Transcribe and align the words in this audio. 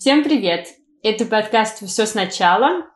Всем 0.00 0.24
привет! 0.24 0.66
Это 1.02 1.26
подкаст 1.26 1.86
«Все 1.86 2.06
сначала», 2.06 2.86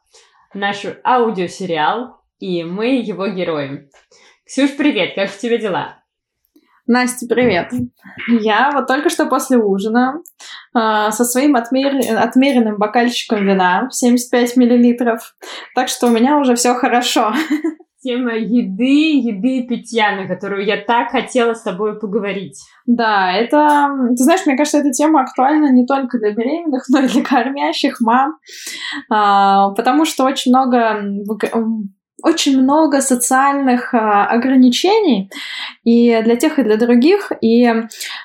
наш 0.55 0.87
аудиосериал, 1.05 2.17
и 2.39 2.65
мы 2.65 2.95
его 3.03 3.29
герои. 3.29 3.91
Ксюш, 4.47 4.75
привет! 4.79 5.15
Как 5.15 5.29
у 5.29 5.39
тебя 5.39 5.59
дела? 5.59 5.99
Настя, 6.87 7.27
привет. 7.27 7.73
Я 8.27 8.71
вот 8.73 8.87
только 8.87 9.11
что 9.11 9.27
после 9.27 9.59
ужина 9.59 10.23
э, 10.75 11.11
со 11.11 11.25
своим 11.27 11.57
отмер... 11.57 11.93
отмеренным 12.19 12.79
бокальчиком 12.79 13.47
вина 13.47 13.87
75 13.91 14.57
миллилитров. 14.57 15.37
Так 15.75 15.91
что 15.91 16.07
у 16.07 16.11
меня 16.11 16.39
уже 16.39 16.55
все 16.55 16.73
хорошо. 16.73 17.35
Тема 18.05 18.35
еды, 18.35 19.19
еды 19.19 19.61
и 19.61 19.67
питья, 19.67 20.15
на 20.15 20.29
которую 20.29 20.67
я 20.67 20.77
так 20.77 21.11
хотела 21.11 21.55
с 21.55 21.63
тобой 21.63 21.99
поговорить. 21.99 22.61
Да, 22.85 23.33
это, 23.33 23.89
ты 24.11 24.23
знаешь, 24.25 24.45
мне 24.45 24.59
кажется, 24.59 24.81
эта 24.81 24.91
тема 24.91 25.23
актуальна 25.23 25.73
не 25.73 25.87
только 25.87 26.19
для 26.19 26.33
беременных, 26.33 26.85
но 26.91 27.01
и 27.01 27.09
для 27.09 27.23
кормящих 27.23 28.03
мам, 28.03 28.37
а, 29.11 29.71
потому 29.71 30.05
что 30.05 30.25
очень 30.25 30.51
много 30.51 31.01
очень 32.23 32.61
много 32.61 33.01
социальных 33.01 33.93
а, 33.93 34.27
ограничений 34.27 35.31
и 35.83 36.21
для 36.23 36.37
тех, 36.37 36.59
и 36.59 36.63
для 36.63 36.77
других. 36.77 37.33
И, 37.41 37.67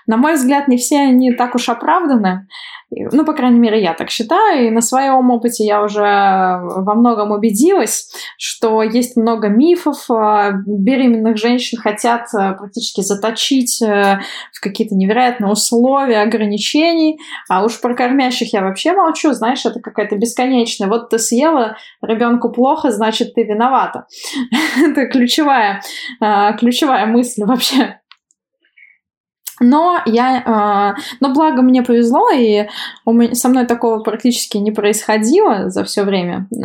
на 0.07 0.17
мой 0.17 0.35
взгляд, 0.35 0.67
не 0.67 0.77
все 0.77 0.99
они 0.99 1.33
так 1.33 1.55
уж 1.55 1.69
оправданы. 1.69 2.47
Ну, 2.91 3.23
по 3.23 3.33
крайней 3.33 3.59
мере, 3.59 3.81
я 3.81 3.93
так 3.93 4.09
считаю. 4.09 4.67
И 4.67 4.71
на 4.71 4.81
своем 4.81 5.29
опыте 5.29 5.63
я 5.63 5.83
уже 5.83 6.01
во 6.01 6.95
многом 6.95 7.31
убедилась, 7.31 8.09
что 8.37 8.81
есть 8.81 9.15
много 9.15 9.47
мифов. 9.47 10.09
А, 10.09 10.51
беременных 10.65 11.37
женщин 11.37 11.77
хотят 11.77 12.27
а, 12.33 12.53
практически 12.53 13.01
заточить 13.01 13.79
э, 13.81 14.19
в 14.51 14.59
какие-то 14.59 14.95
невероятные 14.95 15.51
условия 15.51 16.21
ограничений. 16.21 17.19
А 17.47 17.63
уж 17.63 17.79
про 17.79 17.93
кормящих 17.93 18.53
я 18.53 18.61
вообще 18.61 18.93
молчу. 18.93 19.33
Знаешь, 19.33 19.65
это 19.65 19.79
какая-то 19.79 20.15
бесконечная. 20.15 20.87
Вот 20.87 21.09
ты 21.09 21.19
съела, 21.19 21.77
ребенку 22.01 22.49
плохо, 22.49 22.91
значит, 22.91 23.35
ты 23.35 23.43
виновата. 23.43 24.07
Это 24.83 25.05
ключевая, 25.05 25.81
а, 26.19 26.53
ключевая 26.53 27.05
мысль 27.05 27.43
вообще. 27.43 27.98
Но 29.59 30.01
я, 30.05 30.95
э, 30.95 31.01
но 31.19 31.33
благо 31.33 31.61
мне 31.61 31.83
повезло, 31.83 32.29
и 32.31 32.67
со 33.33 33.49
мной 33.49 33.65
такого 33.65 33.99
практически 33.99 34.57
не 34.57 34.71
происходило 34.71 35.69
за 35.69 35.83
все 35.83 36.03
время 36.03 36.47
э, 36.51 36.57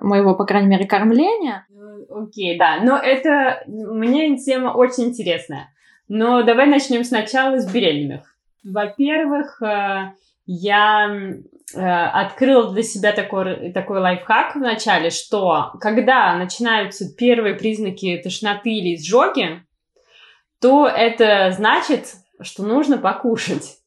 моего, 0.00 0.34
по 0.34 0.44
крайней 0.44 0.68
мере, 0.68 0.86
кормления. 0.86 1.66
Ну, 1.70 2.24
окей, 2.24 2.54
okay, 2.54 2.58
да, 2.58 2.78
но 2.82 2.96
это 2.96 3.64
мне 3.66 4.36
тема 4.38 4.70
очень 4.70 5.04
интересная. 5.04 5.68
Но 6.08 6.42
давай 6.42 6.66
начнем 6.66 7.04
сначала 7.04 7.58
с 7.58 7.72
беременных. 7.72 8.34
Во-первых, 8.64 9.60
э, 9.62 10.12
я 10.46 11.08
э, 11.74 11.80
открыла 11.80 12.72
для 12.72 12.82
себя 12.82 13.12
такой, 13.12 13.72
такой 13.72 14.00
лайфхак 14.00 14.54
в 14.54 14.60
начале, 14.60 15.10
что 15.10 15.72
когда 15.80 16.36
начинаются 16.36 17.12
первые 17.16 17.54
признаки 17.54 18.20
тошноты 18.22 18.70
или 18.70 18.96
изжоги, 18.96 19.62
то 20.62 20.86
это 20.86 21.50
значит, 21.50 22.14
что 22.40 22.62
нужно 22.62 22.96
покушать. 22.96 23.78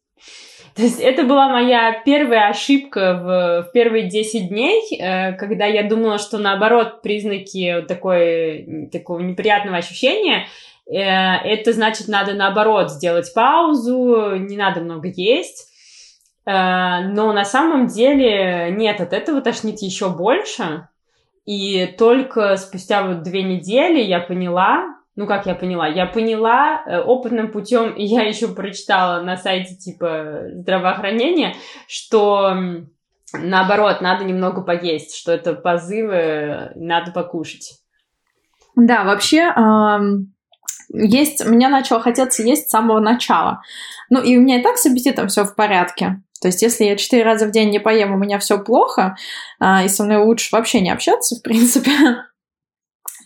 То 0.75 0.81
есть 0.81 0.99
это 0.99 1.23
была 1.23 1.47
моя 1.47 2.01
первая 2.03 2.49
ошибка 2.49 3.13
в, 3.13 3.69
в 3.69 3.71
первые 3.71 4.09
10 4.09 4.49
дней, 4.49 4.81
э, 4.99 5.31
когда 5.33 5.65
я 5.65 5.87
думала, 5.87 6.17
что 6.17 6.37
наоборот 6.37 7.01
признаки 7.01 7.85
такой, 7.87 8.89
такого 8.91 9.19
неприятного 9.19 9.77
ощущения, 9.77 10.47
э, 10.85 10.99
это 10.99 11.71
значит 11.71 12.09
надо 12.09 12.33
наоборот 12.33 12.91
сделать 12.91 13.33
паузу, 13.33 14.35
не 14.35 14.57
надо 14.57 14.81
много 14.81 15.07
есть. 15.07 15.69
Э, 16.45 17.07
но 17.07 17.31
на 17.31 17.45
самом 17.45 17.87
деле 17.87 18.69
нет, 18.71 18.99
от 18.99 19.13
этого 19.13 19.39
тошнит 19.39 19.81
еще 19.81 20.09
больше. 20.09 20.89
И 21.45 21.85
только 21.97 22.57
спустя 22.57 23.03
вот 23.03 23.23
две 23.23 23.43
недели 23.43 24.01
я 24.01 24.19
поняла, 24.19 24.95
ну, 25.15 25.27
как 25.27 25.45
я 25.45 25.55
поняла? 25.55 25.87
Я 25.87 26.05
поняла 26.05 26.83
э, 26.85 26.99
опытным 26.99 27.51
путем, 27.51 27.93
и 27.93 28.03
я 28.03 28.23
еще 28.23 28.49
прочитала 28.49 29.21
на 29.21 29.37
сайте 29.37 29.75
типа 29.75 30.49
здравоохранения, 30.53 31.55
что 31.87 32.53
наоборот, 33.33 34.01
надо 34.01 34.23
немного 34.23 34.61
поесть, 34.61 35.15
что 35.15 35.31
это 35.31 35.53
позывы, 35.53 36.71
надо 36.75 37.11
покушать. 37.11 37.79
Да, 38.75 39.03
вообще, 39.03 39.53
есть, 40.93 41.45
мне 41.45 41.67
начало 41.69 42.01
хотеться 42.01 42.43
есть 42.43 42.67
с 42.67 42.71
самого 42.71 42.99
начала. 42.99 43.61
Ну, 44.09 44.21
и 44.21 44.37
у 44.37 44.41
меня 44.41 44.59
и 44.59 44.63
так 44.63 44.77
с 44.77 44.85
аппетитом 44.85 45.27
все 45.27 45.43
в 45.43 45.55
порядке. 45.55 46.21
То 46.41 46.49
есть, 46.49 46.61
если 46.61 46.83
я 46.83 46.95
четыре 46.95 47.23
раза 47.23 47.47
в 47.47 47.51
день 47.51 47.69
не 47.69 47.79
поем, 47.79 48.13
у 48.13 48.17
меня 48.17 48.37
все 48.39 48.59
плохо, 48.59 49.15
а, 49.59 49.83
и 49.83 49.87
со 49.87 50.03
мной 50.03 50.23
лучше 50.23 50.49
вообще 50.51 50.81
не 50.81 50.91
общаться, 50.91 51.35
в 51.35 51.41
принципе 51.41 51.91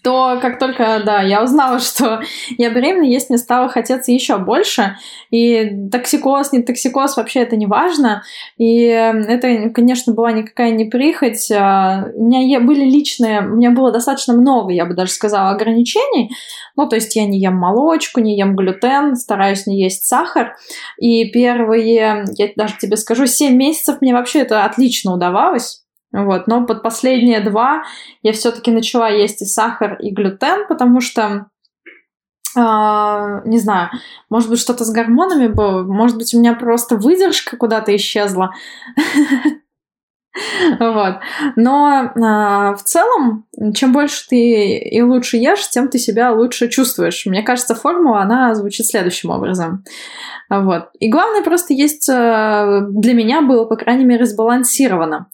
то 0.03 0.39
как 0.41 0.59
только, 0.59 1.01
да, 1.05 1.21
я 1.21 1.43
узнала, 1.43 1.79
что 1.79 2.21
я 2.57 2.69
беременна, 2.69 3.05
есть 3.05 3.29
мне 3.29 3.37
стало 3.37 3.69
хотеться 3.69 4.11
еще 4.11 4.37
больше. 4.37 4.97
И 5.29 5.89
токсикоз, 5.91 6.51
не 6.51 6.63
токсикоз, 6.63 7.17
вообще 7.17 7.41
это 7.41 7.55
не 7.55 7.65
важно. 7.65 8.23
И 8.57 8.81
это, 8.81 9.69
конечно, 9.69 10.13
была 10.13 10.31
никакая 10.31 10.71
не 10.71 10.85
прихоть. 10.85 11.51
А, 11.51 12.05
у 12.13 12.25
меня 12.25 12.59
были 12.59 12.85
личные, 12.85 13.41
у 13.41 13.55
меня 13.55 13.71
было 13.71 13.91
достаточно 13.91 14.33
много, 14.33 14.71
я 14.71 14.85
бы 14.85 14.93
даже 14.93 15.11
сказала, 15.11 15.51
ограничений. 15.51 16.31
Ну, 16.75 16.87
то 16.87 16.95
есть 16.95 17.15
я 17.15 17.25
не 17.25 17.39
ем 17.39 17.55
молочку, 17.55 18.19
не 18.19 18.37
ем 18.37 18.55
глютен, 18.55 19.15
стараюсь 19.15 19.67
не 19.67 19.81
есть 19.81 20.05
сахар. 20.05 20.55
И 20.97 21.25
первые, 21.29 22.25
я 22.37 22.49
даже 22.55 22.77
тебе 22.77 22.97
скажу, 22.97 23.27
7 23.27 23.55
месяцев 23.55 24.01
мне 24.01 24.13
вообще 24.13 24.39
это 24.39 24.63
отлично 24.63 25.13
удавалось. 25.13 25.83
Вот. 26.11 26.47
Но 26.47 26.65
под 26.65 26.81
последние 26.81 27.39
два 27.39 27.83
я 28.23 28.33
все-таки 28.33 28.71
начала 28.71 29.09
есть 29.09 29.41
и 29.41 29.45
сахар, 29.45 29.95
и 29.99 30.11
глютен, 30.11 30.67
потому 30.67 31.01
что 31.01 31.47
э, 32.55 32.59
не 32.59 33.59
знаю, 33.59 33.89
может 34.29 34.49
быть, 34.49 34.59
что-то 34.59 34.85
с 34.85 34.91
гормонами 34.91 35.47
было, 35.47 35.83
может 35.83 36.17
быть, 36.17 36.33
у 36.33 36.39
меня 36.39 36.53
просто 36.53 36.95
выдержка 36.95 37.57
куда-то 37.57 37.95
исчезла. 37.95 38.53
Вот. 40.79 41.15
Но 41.55 42.03
э, 42.03 42.75
в 42.75 42.83
целом, 42.83 43.45
чем 43.73 43.91
больше 43.91 44.27
ты 44.29 44.77
и 44.77 45.01
лучше 45.01 45.37
ешь, 45.37 45.67
тем 45.69 45.89
ты 45.89 45.97
себя 45.97 46.31
лучше 46.31 46.69
чувствуешь. 46.69 47.25
Мне 47.25 47.41
кажется, 47.41 47.75
формула, 47.75 48.21
она 48.21 48.53
звучит 48.55 48.85
следующим 48.85 49.31
образом. 49.31 49.83
Вот. 50.49 50.89
И 50.99 51.09
главное 51.09 51.41
просто 51.41 51.73
есть, 51.73 52.07
э, 52.09 52.81
для 52.89 53.13
меня 53.13 53.41
было, 53.41 53.65
по 53.65 53.75
крайней 53.75 54.05
мере, 54.05 54.25
сбалансировано. 54.25 55.27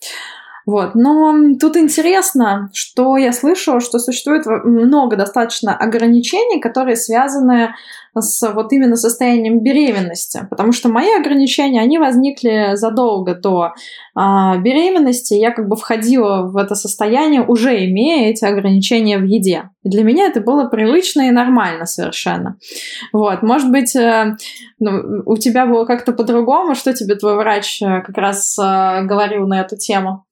Вот. 0.65 0.95
Но 0.95 1.55
тут 1.59 1.77
интересно, 1.77 2.69
что 2.73 3.17
я 3.17 3.31
слышу, 3.31 3.79
что 3.79 3.99
существует 3.99 4.45
много 4.45 5.15
достаточно 5.15 5.75
ограничений, 5.75 6.59
которые 6.59 6.95
связаны 6.95 7.75
с 8.17 8.49
вот 8.51 8.71
именно 8.71 8.95
состоянием 8.95 9.61
беременности. 9.61 10.47
Потому 10.49 10.71
что 10.71 10.89
мои 10.89 11.13
ограничения, 11.13 11.81
они 11.81 11.97
возникли 11.97 12.75
задолго 12.75 13.35
до 13.35 13.73
а, 14.15 14.57
беременности. 14.57 15.33
Я 15.33 15.51
как 15.51 15.67
бы 15.67 15.75
входила 15.75 16.43
в 16.43 16.57
это 16.57 16.75
состояние, 16.75 17.43
уже 17.43 17.85
имея 17.85 18.29
эти 18.29 18.45
ограничения 18.45 19.17
в 19.17 19.25
еде. 19.25 19.69
И 19.83 19.89
для 19.89 20.03
меня 20.03 20.27
это 20.27 20.39
было 20.39 20.67
привычно 20.67 21.27
и 21.27 21.31
нормально 21.31 21.85
совершенно. 21.85 22.57
Вот. 23.11 23.43
Может 23.43 23.69
быть, 23.69 23.95
э, 23.95 24.35
ну, 24.79 25.23
у 25.25 25.37
тебя 25.37 25.65
было 25.65 25.85
как-то 25.85 26.13
по-другому? 26.13 26.73
Что 26.73 26.93
тебе 26.93 27.15
твой 27.15 27.35
врач 27.35 27.81
э, 27.81 28.01
как 28.01 28.17
раз 28.17 28.57
э, 28.57 29.03
говорил 29.03 29.45
на 29.47 29.61
эту 29.61 29.77
тему? 29.77 30.24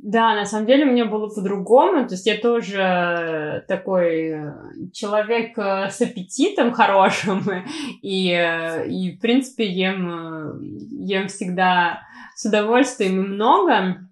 Да, 0.00 0.36
на 0.36 0.44
самом 0.44 0.66
деле 0.66 0.84
у 0.84 0.92
меня 0.92 1.06
было 1.06 1.28
по-другому. 1.28 2.06
То 2.06 2.14
есть 2.14 2.26
я 2.26 2.36
тоже 2.36 3.64
такой 3.66 4.30
э, 4.30 4.52
человек 4.92 5.58
э, 5.58 5.90
с 5.90 6.00
аппетитом 6.00 6.72
хорошим. 6.72 7.42
И, 8.02 8.30
э, 8.30 8.88
и 8.88 9.16
в 9.16 9.20
принципе, 9.20 9.66
ем, 9.66 10.60
ем 10.90 11.26
всегда 11.26 12.02
с 12.36 12.44
удовольствием 12.44 13.24
и 13.24 13.26
много. 13.26 14.08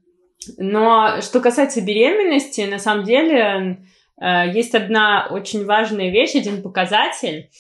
Но 0.59 1.21
что 1.21 1.41
касается 1.41 1.81
беременности, 1.81 2.63
на 2.63 2.81
самом 2.81 3.05
деле 3.05 3.87
есть 4.21 4.75
одна 4.75 5.29
очень 5.31 5.65
важная 5.65 6.11
вещь, 6.11 6.35
один 6.35 6.63
показатель. 6.63 7.51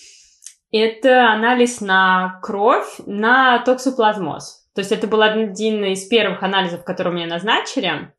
Это 0.72 1.30
анализ 1.30 1.80
на 1.80 2.40
кровь 2.42 2.98
на 3.06 3.60
токсоплазмоз. 3.60 4.66
То 4.74 4.80
есть 4.80 4.92
это 4.92 5.06
был 5.06 5.22
один 5.22 5.84
из 5.84 6.04
первых 6.04 6.42
анализов, 6.42 6.84
которые 6.84 7.14
мне 7.14 7.26
назначили. 7.26 8.12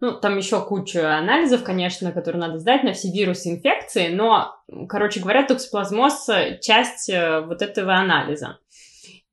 Ну, 0.00 0.12
там 0.12 0.36
еще 0.36 0.60
куча 0.64 1.16
анализов, 1.16 1.62
конечно, 1.62 2.12
которые 2.12 2.40
надо 2.40 2.58
сдать 2.58 2.82
на 2.82 2.92
все 2.92 3.10
вирусы 3.10 3.50
инфекции, 3.50 4.08
но, 4.08 4.56
короче 4.88 5.20
говоря, 5.20 5.44
токсоплазмоз— 5.44 6.28
часть 6.60 7.08
э, 7.08 7.40
вот 7.40 7.62
этого 7.62 7.94
анализа. 7.94 8.58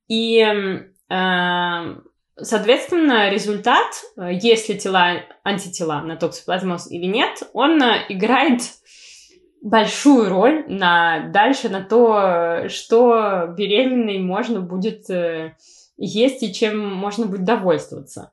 И, 0.07 0.39
э, 0.39 1.95
соответственно, 2.37 3.29
результат, 3.29 3.87
э, 4.17 4.29
если 4.33 4.73
тела, 4.75 5.23
антитела 5.43 6.01
на 6.01 6.15
токсоплазмоз 6.15 6.91
или 6.91 7.05
нет, 7.05 7.43
он 7.53 7.81
играет 8.09 8.61
большую 9.61 10.29
роль 10.29 10.65
на 10.67 11.29
дальше 11.29 11.69
на 11.69 11.81
то, 11.81 12.69
что 12.69 13.47
беременной 13.57 14.19
можно 14.19 14.61
будет 14.61 15.07
есть 15.97 16.41
и 16.41 16.53
чем 16.53 16.79
можно 16.79 17.27
будет 17.27 17.43
довольствоваться. 17.43 18.31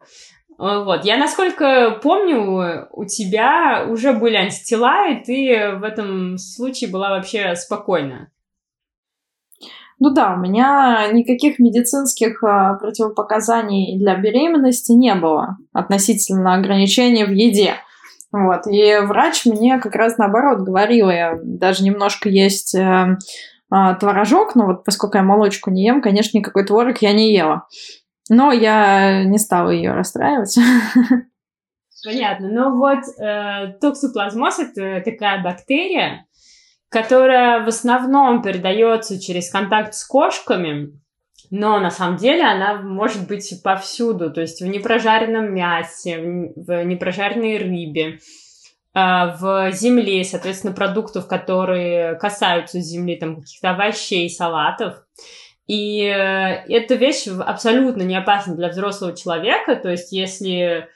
Вот. 0.58 1.04
Я, 1.04 1.16
насколько 1.16 1.98
помню, 2.02 2.88
у 2.90 3.04
тебя 3.04 3.86
уже 3.88 4.12
были 4.12 4.34
антитела, 4.34 5.08
и 5.08 5.22
ты 5.24 5.76
в 5.76 5.84
этом 5.84 6.36
случае 6.36 6.90
была 6.90 7.10
вообще 7.10 7.54
спокойна. 7.54 8.30
Ну 10.00 10.10
да, 10.10 10.34
у 10.34 10.36
меня 10.36 11.08
никаких 11.12 11.58
медицинских 11.58 12.42
а, 12.44 12.74
противопоказаний 12.74 13.98
для 13.98 14.16
беременности 14.16 14.92
не 14.92 15.14
было 15.14 15.56
относительно 15.72 16.54
ограничений 16.54 17.24
в 17.24 17.30
еде. 17.30 17.74
Вот. 18.30 18.66
И 18.68 18.96
врач 19.02 19.46
мне 19.46 19.78
как 19.78 19.94
раз 19.94 20.18
наоборот 20.18 20.60
говорила, 20.60 21.10
я 21.10 21.38
даже 21.42 21.82
немножко 21.82 22.28
есть 22.28 22.74
э, 22.74 23.16
э, 23.72 23.76
творожок, 23.98 24.54
но 24.54 24.66
вот 24.66 24.84
поскольку 24.84 25.16
я 25.16 25.22
молочку 25.22 25.70
не 25.70 25.86
ем, 25.86 26.02
конечно, 26.02 26.36
никакой 26.36 26.64
творог 26.64 26.98
я 26.98 27.12
не 27.12 27.32
ела. 27.32 27.66
Но 28.28 28.52
я 28.52 29.24
не 29.24 29.38
стала 29.38 29.70
ее 29.70 29.92
расстраивать. 29.92 30.56
Понятно. 32.04 32.48
Ну 32.48 32.76
вот 32.76 33.00
э, 33.20 33.72
токсоплазмоз 33.80 34.58
это 34.58 35.02
такая 35.04 35.42
бактерия, 35.42 36.26
которая 36.88 37.64
в 37.64 37.68
основном 37.68 38.42
передается 38.42 39.20
через 39.20 39.50
контакт 39.50 39.94
с 39.94 40.04
кошками, 40.04 40.92
но 41.50 41.80
на 41.80 41.90
самом 41.90 42.16
деле 42.16 42.44
она 42.44 42.74
может 42.82 43.26
быть 43.26 43.62
повсюду, 43.62 44.30
то 44.30 44.40
есть 44.40 44.60
в 44.60 44.66
непрожаренном 44.66 45.52
мясе, 45.54 46.52
в 46.54 46.84
непрожаренной 46.84 47.58
рыбе, 47.58 48.18
а, 48.94 49.36
в 49.36 49.72
земле, 49.72 50.24
соответственно, 50.24 50.72
продуктов, 50.74 51.26
которые 51.26 52.16
касаются 52.16 52.80
земли, 52.80 53.16
там 53.16 53.36
каких-то 53.36 53.70
овощей, 53.70 54.28
салатов. 54.28 55.02
И 55.68 56.02
э, 56.02 56.64
эта 56.68 56.94
вещь 56.94 57.28
абсолютно 57.28 58.02
не 58.02 58.16
опасна 58.16 58.56
для 58.56 58.68
взрослого 58.68 59.14
человека, 59.14 59.76
то 59.76 59.90
есть 59.90 60.12
если 60.12 60.88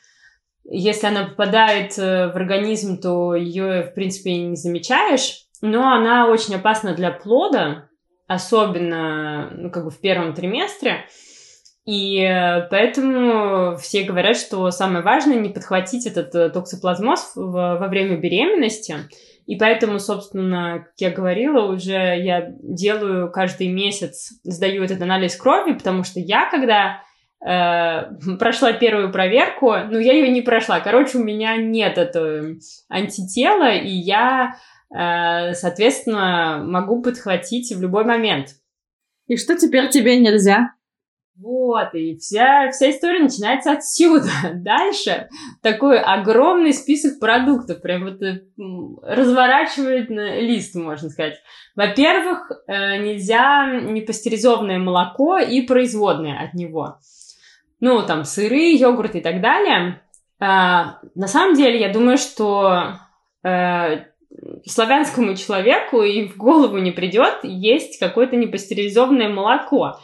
если 0.64 1.08
она 1.08 1.26
попадает 1.26 1.98
э, 1.98 2.28
в 2.32 2.36
организм, 2.36 2.98
то 2.98 3.34
ее, 3.34 3.82
в 3.82 3.94
принципе, 3.94 4.34
не 4.36 4.56
замечаешь, 4.56 5.44
но 5.60 5.92
она 5.92 6.28
очень 6.28 6.54
опасна 6.54 6.94
для 6.94 7.10
плода, 7.10 7.90
особенно 8.28 9.50
ну, 9.50 9.70
как 9.70 9.84
бы 9.84 9.90
в 9.90 10.00
первом 10.00 10.32
триместре. 10.32 11.04
И 11.84 12.22
э, 12.22 12.66
поэтому 12.70 13.76
все 13.76 14.04
говорят, 14.04 14.38
что 14.38 14.70
самое 14.70 15.04
важное 15.04 15.36
не 15.36 15.50
подхватить 15.50 16.06
этот 16.06 16.54
токсоплазмоз 16.54 17.32
во 17.34 17.88
время 17.88 18.16
беременности. 18.16 18.96
И 19.46 19.56
поэтому, 19.56 19.98
собственно, 19.98 20.84
как 20.84 20.92
я 20.98 21.10
говорила, 21.10 21.72
уже 21.72 21.92
я 21.92 22.52
делаю 22.62 23.30
каждый 23.30 23.68
месяц, 23.68 24.32
сдаю 24.44 24.84
этот 24.84 25.02
анализ 25.02 25.36
крови, 25.36 25.72
потому 25.72 26.04
что 26.04 26.20
я, 26.20 26.48
когда 26.50 27.02
э, 27.44 28.36
прошла 28.38 28.72
первую 28.72 29.12
проверку, 29.12 29.74
ну, 29.90 29.98
я 29.98 30.12
ее 30.12 30.28
не 30.28 30.42
прошла. 30.42 30.80
Короче, 30.80 31.18
у 31.18 31.24
меня 31.24 31.56
нет 31.56 31.98
этого 31.98 32.54
антитела, 32.88 33.74
и 33.74 33.90
я 33.90 34.54
Э, 34.94 35.54
соответственно, 35.54 36.62
могу 36.64 37.02
подхватить 37.02 37.74
в 37.74 37.80
любой 37.80 38.04
момент. 38.04 38.48
И 39.26 39.36
что 39.36 39.56
теперь 39.56 39.88
тебе 39.88 40.18
нельзя? 40.18 40.74
Вот, 41.34 41.94
и 41.94 42.16
вся, 42.18 42.70
вся 42.70 42.90
история 42.90 43.20
начинается 43.20 43.72
отсюда. 43.72 44.28
Дальше 44.54 45.28
такой 45.62 45.98
огромный 45.98 46.72
список 46.72 47.18
продуктов, 47.20 47.80
прям 47.80 48.04
вот 48.04 48.22
э, 48.22 48.42
разворачивает 49.02 50.10
лист, 50.10 50.74
можно 50.74 51.08
сказать. 51.08 51.40
Во-первых, 51.74 52.52
э, 52.66 52.98
нельзя 52.98 53.80
непастеризованное 53.80 54.78
молоко 54.78 55.38
и 55.38 55.62
производные 55.62 56.38
от 56.38 56.54
него. 56.54 56.98
Ну, 57.80 58.02
там, 58.02 58.24
сыры, 58.24 58.74
йогурт 58.74 59.16
и 59.16 59.20
так 59.20 59.40
далее. 59.40 60.00
На 60.38 61.00
самом 61.26 61.54
деле, 61.54 61.80
я 61.80 61.92
думаю, 61.92 62.16
что 62.16 62.98
славянскому 64.66 65.34
человеку 65.36 66.02
и 66.02 66.26
в 66.28 66.36
голову 66.36 66.78
не 66.78 66.90
придет 66.90 67.40
есть 67.42 67.98
какое-то 67.98 68.36
непастеризованное 68.36 69.28
молоко. 69.28 69.98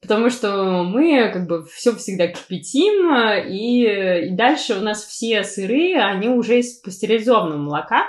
Потому 0.00 0.30
что 0.30 0.82
мы 0.82 1.30
как 1.32 1.46
бы 1.46 1.64
все 1.66 1.94
всегда 1.94 2.26
кипятим, 2.26 3.14
и, 3.48 4.28
и 4.28 4.30
дальше 4.34 4.74
у 4.74 4.80
нас 4.80 5.04
все 5.04 5.44
сыры, 5.44 5.94
они 5.96 6.28
уже 6.28 6.60
из 6.60 6.80
пастеризованного 6.80 7.58
молока. 7.58 8.06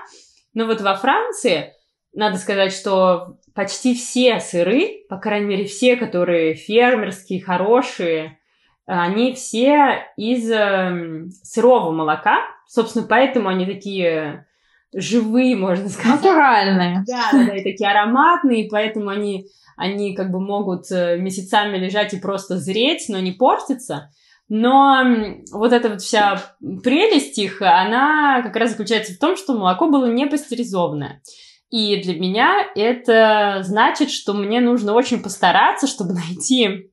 Но 0.53 0.65
вот 0.65 0.79
во 0.81 0.95
Франции, 0.95 1.73
надо 2.13 2.37
сказать, 2.37 2.73
что 2.73 3.37
почти 3.53 3.93
все 3.93 4.39
сыры, 4.39 5.05
по 5.09 5.17
крайней 5.17 5.47
мере 5.47 5.65
все, 5.65 5.97
которые 5.97 6.55
фермерские, 6.55 7.41
хорошие, 7.41 8.39
они 8.85 9.33
все 9.33 10.05
из 10.17 10.49
э, 10.49 11.29
сырого 11.43 11.91
молока. 11.91 12.39
Собственно, 12.67 13.05
поэтому 13.07 13.49
они 13.49 13.65
такие 13.65 14.47
живые, 14.93 15.55
можно 15.55 15.89
сказать. 15.89 16.21
Натуральные. 16.21 17.03
Да, 17.07 17.29
да, 17.31 17.45
да, 17.45 17.55
и 17.55 17.63
такие 17.63 17.89
ароматные, 17.89 18.67
поэтому 18.69 19.09
они, 19.09 19.47
они 19.77 20.15
как 20.15 20.31
бы 20.31 20.39
могут 20.39 20.91
э, 20.91 21.17
месяцами 21.17 21.77
лежать 21.77 22.13
и 22.13 22.19
просто 22.19 22.57
зреть, 22.57 23.05
но 23.09 23.19
не 23.19 23.31
портиться. 23.31 24.09
Но 24.49 25.05
вот 25.53 25.71
эта 25.71 25.89
вот 25.89 26.01
вся 26.01 26.41
прелесть 26.83 27.37
их, 27.37 27.61
она 27.61 28.41
как 28.41 28.55
раз 28.57 28.71
заключается 28.71 29.13
в 29.13 29.17
том, 29.17 29.37
что 29.37 29.53
молоко 29.53 29.87
было 29.87 30.11
не 30.11 30.27
пастеризованное. 30.27 31.21
И 31.69 32.01
для 32.03 32.19
меня 32.19 32.67
это 32.75 33.61
значит, 33.63 34.11
что 34.11 34.33
мне 34.33 34.59
нужно 34.59 34.91
очень 34.91 35.23
постараться, 35.23 35.87
чтобы 35.87 36.13
найти 36.15 36.91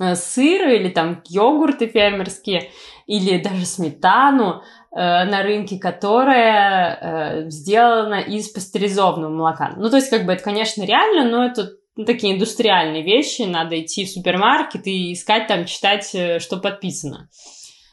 э, 0.00 0.16
сыр 0.16 0.68
или 0.68 0.88
там 0.88 1.22
йогурты 1.28 1.86
фермерские, 1.86 2.70
или 3.06 3.38
даже 3.38 3.66
сметану, 3.66 4.62
на 4.92 5.42
рынке, 5.42 5.78
которая 5.78 6.98
э, 7.44 7.50
сделана 7.50 8.20
из 8.20 8.48
пастеризованного 8.48 9.30
молока. 9.30 9.72
Ну, 9.76 9.88
то 9.88 9.96
есть, 9.96 10.10
как 10.10 10.26
бы 10.26 10.32
это, 10.32 10.42
конечно, 10.42 10.82
реально, 10.82 11.30
но 11.30 11.44
это 11.44 11.70
ну, 11.96 12.04
такие 12.04 12.34
индустриальные 12.34 13.02
вещи, 13.02 13.42
надо 13.42 13.80
идти 13.80 14.04
в 14.04 14.10
супермаркет 14.10 14.86
и 14.86 15.12
искать 15.12 15.46
там, 15.46 15.64
читать, 15.66 16.10
э, 16.14 16.38
что 16.38 16.56
подписано. 16.56 17.28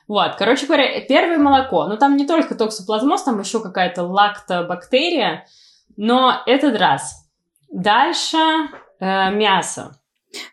Вот, 0.07 0.35
короче 0.37 0.65
говоря, 0.65 1.01
первое 1.01 1.37
молоко. 1.37 1.85
Ну, 1.87 1.97
там 1.97 2.15
не 2.15 2.25
только 2.25 2.55
токсоплазмоз, 2.55 3.23
там 3.23 3.39
еще 3.39 3.61
какая-то 3.61 4.03
лактобактерия, 4.03 5.45
но 5.97 6.41
этот 6.45 6.79
раз. 6.79 7.27
Дальше 7.69 8.37
э, 8.99 9.31
мясо. 9.31 9.99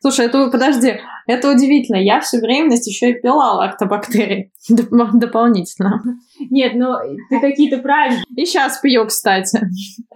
Слушай, 0.01 0.27
это 0.27 0.49
подожди, 0.51 1.01
это 1.27 1.51
удивительно. 1.51 1.97
Я 1.97 2.21
всю 2.21 2.41
беременность 2.41 2.87
еще 2.87 3.11
и 3.11 3.21
пила 3.21 3.55
лактобактерии 3.55 4.53
дополнительно. 4.69 6.03
Нет, 6.51 6.75
ну 6.75 6.95
ты 7.31 7.41
какие-то 7.41 7.79
правильные. 7.79 8.25
И 8.37 8.45
сейчас 8.45 8.79
пью, 8.79 9.07
кстати. 9.07 9.61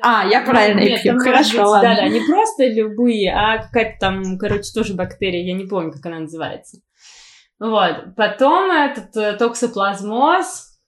А, 0.03 0.27
я 0.27 0.43
правильно 0.43 0.81
Нет, 0.81 1.03
пью. 1.03 1.19
Хорошо, 1.19 1.69
ладно. 1.69 1.91
Да-да, 1.91 2.09
не 2.09 2.21
просто 2.21 2.67
любые, 2.67 3.33
а 3.33 3.63
какая-то 3.63 3.99
там, 4.01 4.39
короче, 4.39 4.71
тоже 4.75 4.95
бактерия. 4.95 5.45
Я 5.45 5.55
не 5.55 5.65
помню, 5.65 5.93
как 5.93 6.05
она 6.07 6.21
называется. 6.21 6.79
Вот. 7.59 8.15
Потом 8.17 8.71
этот 8.71 9.17
э, 9.17 9.33
токсоплазмоз, 9.33 10.79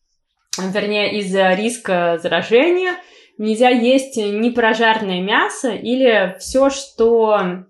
вернее, 0.59 1.19
из-за 1.19 1.55
риска 1.55 2.19
заражения, 2.23 2.93
нельзя 3.39 3.71
есть 3.71 4.17
непрожаренное 4.17 5.21
мясо 5.23 5.71
или 5.71 6.37
все, 6.39 6.71
что 6.71 7.65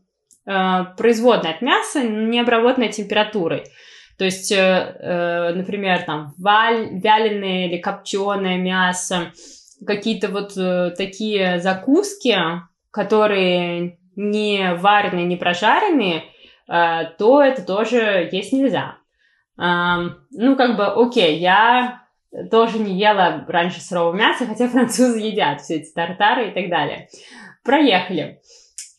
производная 0.96 1.52
от 1.52 1.62
мяса, 1.62 2.02
не 2.02 2.40
обработанной 2.40 2.88
температурой. 2.88 3.64
То 4.18 4.24
есть, 4.24 4.52
э, 4.52 4.56
э, 4.56 5.54
например, 5.54 6.02
там 6.02 6.34
вяленое 6.36 7.68
или 7.68 7.78
копченое 7.80 8.58
мясо, 8.58 9.32
какие-то 9.86 10.28
вот 10.28 10.54
такие 10.96 11.58
закуски, 11.60 12.36
которые 12.90 13.98
не 14.16 14.74
вареные, 14.74 15.24
не 15.24 15.36
прожаренные, 15.36 16.24
то 16.66 17.42
это 17.42 17.64
тоже 17.64 18.28
есть 18.30 18.52
нельзя. 18.52 18.98
Ну, 19.56 20.56
как 20.56 20.76
бы, 20.76 20.84
окей, 20.86 21.38
я 21.38 22.02
тоже 22.50 22.78
не 22.78 22.98
ела 22.98 23.44
раньше 23.48 23.80
сырого 23.80 24.12
мяса, 24.12 24.46
хотя 24.46 24.68
французы 24.68 25.18
едят 25.18 25.62
все 25.62 25.76
эти 25.76 25.90
тартары 25.92 26.50
и 26.50 26.52
так 26.52 26.68
далее. 26.68 27.08
Проехали. 27.64 28.40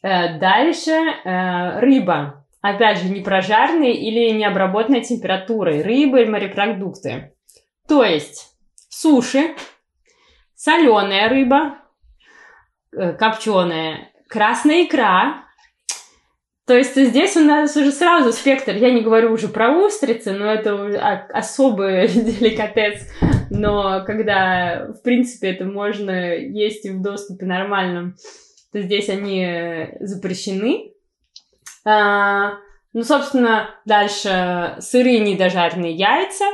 Э, 0.03 0.39
дальше 0.39 0.91
э, 0.91 1.79
рыба. 1.79 2.45
Опять 2.61 2.99
же, 2.99 3.09
не 3.09 3.21
прожаренные 3.21 3.93
или 3.93 4.31
не 4.31 4.45
обработанной 4.45 5.01
температурой. 5.01 5.81
Рыба 5.81 6.21
и 6.21 6.25
морепродукты. 6.25 7.33
То 7.87 8.03
есть 8.03 8.55
суши, 8.89 9.55
соленая 10.55 11.29
рыба, 11.29 11.77
э, 12.95 13.13
копченая, 13.13 14.11
красная 14.27 14.85
икра. 14.85 15.45
То 16.65 16.75
есть 16.77 16.95
здесь 16.95 17.35
у 17.35 17.41
нас 17.41 17.75
уже 17.75 17.91
сразу 17.91 18.31
спектр, 18.31 18.75
я 18.75 18.91
не 18.91 19.01
говорю 19.01 19.33
уже 19.33 19.49
про 19.49 19.71
устрицы, 19.71 20.31
но 20.31 20.45
это 20.45 20.75
уже 20.75 20.97
особый 20.97 22.07
деликатес, 22.07 23.11
но 23.49 24.05
когда, 24.05 24.87
в 24.87 25.01
принципе, 25.01 25.49
это 25.49 25.65
можно 25.65 26.35
есть 26.35 26.87
в 26.87 27.01
доступе 27.01 27.45
нормальном 27.45 28.15
то 28.71 28.81
здесь 28.81 29.09
они 29.09 29.89
запрещены. 29.99 30.93
А, 31.85 32.53
Ну, 32.93 33.03
собственно, 33.03 33.69
дальше 33.85 34.75
сырые 34.79 35.19
недожаренные 35.19 35.93
яйца. 35.93 36.45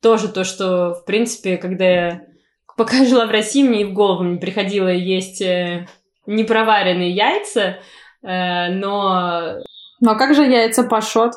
Тоже 0.00 0.28
то, 0.28 0.44
что, 0.44 0.94
в 0.94 1.04
принципе, 1.04 1.56
когда 1.56 1.84
я 1.84 2.22
пока 2.76 3.04
жила 3.04 3.26
в 3.26 3.30
России, 3.30 3.62
мне 3.62 3.82
и 3.82 3.84
в 3.84 3.92
голову 3.92 4.24
не 4.24 4.38
приходило 4.38 4.88
есть 4.88 5.42
э, 5.42 5.86
непроваренные 6.26 7.10
яйца, 7.10 7.78
э, 8.22 8.68
но... 8.70 9.58
Ну, 10.00 10.10
а 10.10 10.14
как 10.14 10.34
же 10.34 10.44
яйца 10.44 10.84
пашот? 10.84 11.32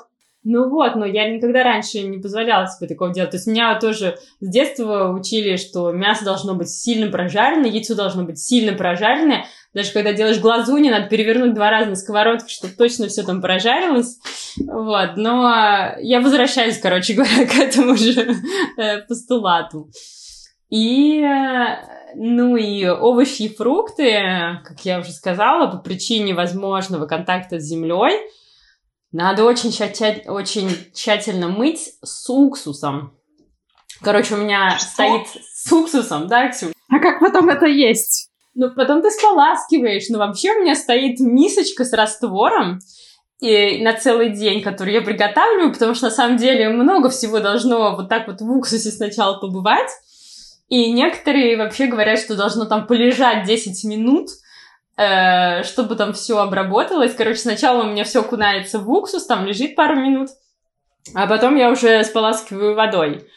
Ну 0.45 0.69
вот, 0.69 0.95
но 0.95 1.05
я 1.05 1.29
никогда 1.29 1.63
раньше 1.63 2.01
не 2.01 2.17
позволяла 2.17 2.67
себе 2.67 2.87
такого 2.87 3.13
делать. 3.13 3.31
То 3.31 3.37
есть 3.37 3.47
меня 3.47 3.79
тоже 3.79 4.17
с 4.41 4.49
детства 4.49 5.09
учили, 5.09 5.55
что 5.55 5.91
мясо 5.91 6.25
должно 6.25 6.53
быть 6.53 6.69
сильно 6.69 7.09
прожаренное, 7.09 7.69
яйцо 7.69 7.95
должно 7.95 8.23
быть 8.23 8.39
сильно 8.39 8.73
прожаренное. 8.73 9.45
Даже 9.73 9.91
когда 9.91 10.13
делаешь 10.13 10.39
глазуни, 10.39 10.89
надо 10.89 11.07
перевернуть 11.07 11.53
два 11.53 11.69
раза 11.69 11.89
на 11.89 11.95
сковородке, 11.95 12.53
чтобы 12.53 12.73
точно 12.73 13.07
все 13.07 13.23
там 13.23 13.41
прожарилось. 13.41 14.19
Вот, 14.57 15.17
но 15.17 15.95
я 15.99 16.21
возвращаюсь, 16.21 16.77
короче 16.79 17.13
говоря, 17.13 17.45
к 17.47 17.55
этому 17.55 17.95
же 17.95 18.35
э, 18.77 18.99
постулату. 19.07 19.89
И, 20.69 21.23
ну 22.15 22.55
и 22.55 22.87
овощи 22.87 23.43
и 23.43 23.55
фрукты, 23.55 24.59
как 24.63 24.79
я 24.83 24.99
уже 24.99 25.11
сказала, 25.11 25.69
по 25.69 25.77
причине 25.77 26.33
возможного 26.33 27.05
контакта 27.05 27.59
с 27.59 27.63
землей– 27.63 28.19
надо 29.13 29.45
очень, 29.45 29.71
тщатель, 29.71 30.23
очень 30.27 30.69
тщательно 30.91 31.47
мыть 31.47 31.93
с 32.03 32.27
уксусом. 32.31 33.15
Короче, 34.01 34.33
у 34.33 34.37
меня 34.37 34.71
Что? 34.79 34.87
стоит 34.87 35.27
с 35.53 35.71
уксусом, 35.71 36.27
да, 36.27 36.49
Ксю? 36.49 36.73
А 36.89 36.99
как 36.99 37.19
потом 37.19 37.47
это 37.49 37.67
есть? 37.67 38.31
Ну, 38.55 38.69
потом 38.71 39.01
ты 39.01 39.09
споласкиваешь. 39.11 40.09
Но 40.09 40.19
вообще 40.19 40.51
у 40.51 40.61
меня 40.61 40.75
стоит 40.75 41.19
мисочка 41.19 41.85
с 41.85 41.93
раствором 41.93 42.79
и 43.39 43.83
на 43.83 43.93
целый 43.93 44.29
день, 44.29 44.61
который 44.61 44.93
я 44.93 45.01
приготавливаю, 45.01 45.73
потому 45.73 45.95
что 45.95 46.05
на 46.05 46.11
самом 46.11 46.37
деле 46.37 46.69
много 46.69 47.09
всего 47.09 47.39
должно 47.39 47.95
вот 47.95 48.09
так 48.09 48.27
вот 48.27 48.41
в 48.41 48.51
уксусе 48.51 48.91
сначала 48.91 49.39
побывать. 49.39 49.89
И 50.69 50.91
некоторые 50.91 51.57
вообще 51.57 51.87
говорят, 51.87 52.19
что 52.19 52.35
должно 52.35 52.65
там 52.65 52.87
полежать 52.87 53.45
10 53.45 53.83
минут, 53.83 54.29
Э, 54.95 55.63
чтобы 55.63 55.95
там 55.95 56.13
все 56.13 56.37
обработалось. 56.37 57.15
Короче, 57.15 57.39
сначала 57.39 57.83
у 57.83 57.87
меня 57.87 58.03
все 58.03 58.21
окунается 58.21 58.77
в 58.77 58.89
уксус, 58.91 59.25
там 59.25 59.45
лежит 59.45 59.75
пару 59.75 59.95
минут, 59.95 60.29
а 61.15 61.25
потом 61.25 61.55
я 61.55 61.71
уже 61.71 62.03
споласкиваю 62.03 62.75
водой. 62.75 63.27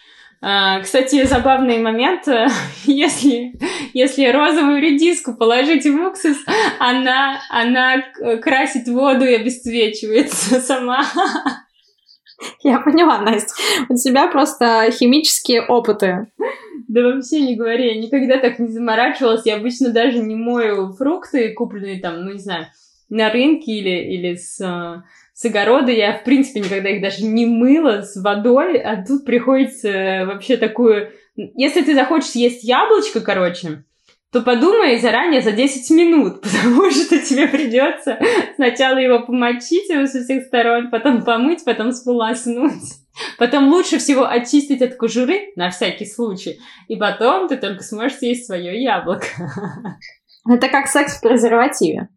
Uh, 0.42 0.82
кстати, 0.82 1.24
забавный 1.24 1.78
момент, 1.78 2.28
если, 2.84 3.54
если 3.94 4.26
розовую 4.26 4.82
редиску 4.82 5.34
положить 5.34 5.86
в 5.86 6.06
уксус, 6.06 6.36
она, 6.78 7.40
она 7.50 8.02
красит 8.42 8.86
воду 8.86 9.24
и 9.24 9.34
обесцвечивается 9.34 10.60
сама. 10.60 11.04
Я 12.62 12.80
поняла, 12.80 13.18
Настя. 13.20 13.54
У 13.88 13.94
тебя 13.94 14.28
просто 14.28 14.90
химические 14.92 15.62
опыты. 15.62 16.26
Да 16.88 17.02
вообще 17.02 17.40
не 17.40 17.56
говори, 17.56 17.94
я 17.94 18.00
никогда 18.00 18.38
так 18.38 18.58
не 18.58 18.68
заморачивалась. 18.68 19.46
Я 19.46 19.56
обычно 19.56 19.90
даже 19.90 20.18
не 20.18 20.34
мою 20.34 20.92
фрукты, 20.92 21.54
купленные 21.54 22.00
там, 22.00 22.24
ну 22.24 22.32
не 22.32 22.38
знаю, 22.38 22.66
на 23.08 23.30
рынке 23.30 23.72
или, 23.72 24.14
или 24.14 24.34
с, 24.34 24.56
с 25.32 25.44
огорода. 25.44 25.92
Я, 25.92 26.18
в 26.18 26.24
принципе, 26.24 26.60
никогда 26.60 26.90
их 26.90 27.02
даже 27.02 27.24
не 27.24 27.46
мыла 27.46 28.02
с 28.02 28.16
водой, 28.20 28.78
а 28.78 29.04
тут 29.04 29.24
приходится 29.24 30.24
вообще 30.26 30.56
такую... 30.56 31.12
Если 31.36 31.82
ты 31.82 31.94
захочешь 31.94 32.30
съесть 32.30 32.64
яблочко, 32.64 33.20
короче, 33.20 33.84
то 34.32 34.42
подумай 34.42 34.98
заранее 34.98 35.40
за 35.40 35.52
10 35.52 35.90
минут, 35.90 36.40
потому 36.42 36.90
что 36.90 37.18
тебе 37.18 37.48
придется 37.48 38.18
сначала 38.56 38.98
его 38.98 39.20
помочить 39.20 39.88
его 39.88 40.06
со 40.06 40.22
всех 40.22 40.44
сторон, 40.44 40.90
потом 40.90 41.24
помыть, 41.24 41.64
потом 41.64 41.92
сполоснуть. 41.92 42.72
Потом 43.38 43.68
лучше 43.68 43.96
всего 43.96 44.28
очистить 44.28 44.82
от 44.82 44.96
кожуры, 44.96 45.52
на 45.56 45.70
всякий 45.70 46.04
случай, 46.04 46.58
и 46.86 46.96
потом 46.96 47.48
ты 47.48 47.56
только 47.56 47.82
сможешь 47.82 48.18
съесть 48.18 48.44
свое 48.44 48.82
яблоко. 48.82 49.26
Это 50.46 50.68
как 50.68 50.86
секс 50.86 51.16
в 51.16 51.22
презервативе. 51.22 52.08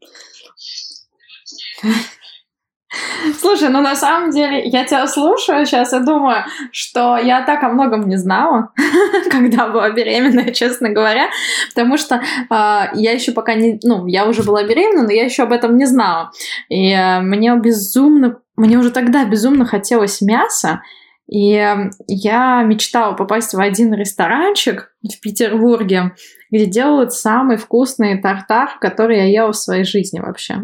Слушай, 3.39 3.69
ну 3.69 3.81
на 3.81 3.95
самом 3.95 4.31
деле 4.31 4.63
я 4.65 4.83
тебя 4.83 5.05
слушаю 5.05 5.65
сейчас 5.65 5.93
и 5.93 5.99
думаю, 5.99 6.45
что 6.71 7.17
я 7.17 7.43
так 7.43 7.63
о 7.63 7.69
многом 7.69 8.07
не 8.07 8.17
знала, 8.17 8.73
когда 9.31 9.67
была 9.67 9.91
беременна, 9.91 10.51
честно 10.53 10.89
говоря, 10.89 11.29
потому 11.69 11.97
что 11.97 12.15
э, 12.15 12.21
я 12.49 13.11
еще 13.11 13.31
пока 13.31 13.53
не, 13.53 13.79
ну, 13.83 14.07
я 14.07 14.25
уже 14.25 14.41
была 14.41 14.63
беременна, 14.63 15.03
но 15.03 15.11
я 15.11 15.23
еще 15.23 15.43
об 15.43 15.51
этом 15.51 15.77
не 15.77 15.85
знала. 15.85 16.31
И 16.69 16.91
э, 16.91 17.19
мне 17.21 17.55
безумно, 17.57 18.39
мне 18.55 18.77
уже 18.77 18.89
тогда 18.89 19.23
безумно 19.23 19.65
хотелось 19.65 20.21
мяса, 20.21 20.81
и 21.27 21.53
э, 21.53 21.91
я 22.07 22.63
мечтала 22.63 23.13
попасть 23.13 23.53
в 23.53 23.59
один 23.59 23.93
ресторанчик 23.93 24.91
в 25.03 25.21
Петербурге, 25.21 26.15
где 26.49 26.65
делают 26.65 27.13
самый 27.13 27.57
вкусный 27.57 28.19
тартар, 28.19 28.79
который 28.81 29.17
я 29.17 29.25
ела 29.25 29.51
в 29.51 29.57
своей 29.57 29.83
жизни 29.83 30.19
вообще. 30.19 30.63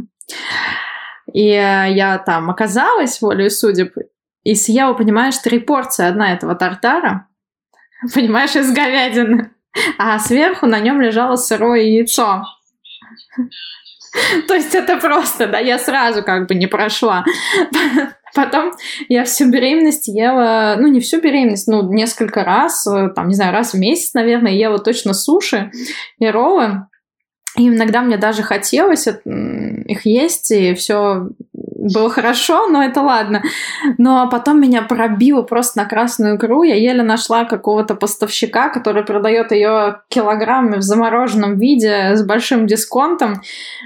И 1.33 1.49
э, 1.49 1.91
я 1.93 2.17
там 2.17 2.49
оказалась, 2.49 3.21
волею 3.21 3.49
судеб, 3.49 3.95
и 4.43 4.55
съела, 4.55 4.93
понимаешь, 4.93 5.37
три 5.39 5.59
порции 5.59 6.05
одна 6.05 6.33
этого 6.33 6.55
тартара, 6.55 7.27
понимаешь, 8.13 8.55
из 8.55 8.71
говядины. 8.71 9.51
А 9.97 10.19
сверху 10.19 10.67
на 10.67 10.79
нем 10.79 11.01
лежало 11.01 11.35
сырое 11.35 11.81
яйцо. 11.81 12.43
То 14.47 14.53
есть 14.53 14.73
это 14.73 14.97
просто, 14.97 15.47
да, 15.47 15.59
я 15.59 15.77
сразу 15.77 16.23
как 16.23 16.47
бы 16.47 16.55
не 16.55 16.67
прошла. 16.67 17.25
Потом 18.33 18.71
я 19.07 19.23
всю 19.23 19.49
беременность 19.49 20.07
ела, 20.07 20.75
ну 20.79 20.87
не 20.87 20.99
всю 20.99 21.21
беременность, 21.21 21.67
ну 21.67 21.91
несколько 21.91 22.43
раз, 22.43 22.85
э, 22.87 23.09
там, 23.15 23.29
не 23.29 23.33
знаю, 23.33 23.53
раз 23.53 23.73
в 23.73 23.77
месяц, 23.77 24.13
наверное, 24.13 24.51
ела 24.51 24.79
точно 24.79 25.13
суши 25.13 25.71
и 26.19 26.27
роллы. 26.27 26.87
И 27.57 27.67
иногда 27.67 28.01
мне 28.01 28.17
даже 28.17 28.43
хотелось 28.43 29.07
их 29.07 30.05
есть, 30.05 30.51
и 30.51 30.73
все 30.73 31.29
было 31.93 32.09
хорошо, 32.09 32.67
но 32.67 32.83
это 32.83 33.01
ладно. 33.01 33.43
Но 33.97 34.27
потом 34.29 34.59
меня 34.59 34.81
пробило 34.81 35.41
просто 35.43 35.79
на 35.79 35.85
красную 35.85 36.37
икру. 36.37 36.63
Я 36.63 36.75
еле 36.75 37.03
нашла 37.03 37.45
какого-то 37.45 37.95
поставщика, 37.95 38.69
который 38.69 39.03
продает 39.03 39.51
ее 39.51 40.01
килограммами 40.09 40.77
в 40.77 40.81
замороженном 40.81 41.57
виде 41.57 42.15
с 42.15 42.25
большим 42.25 42.67
дисконтом. 42.67 43.41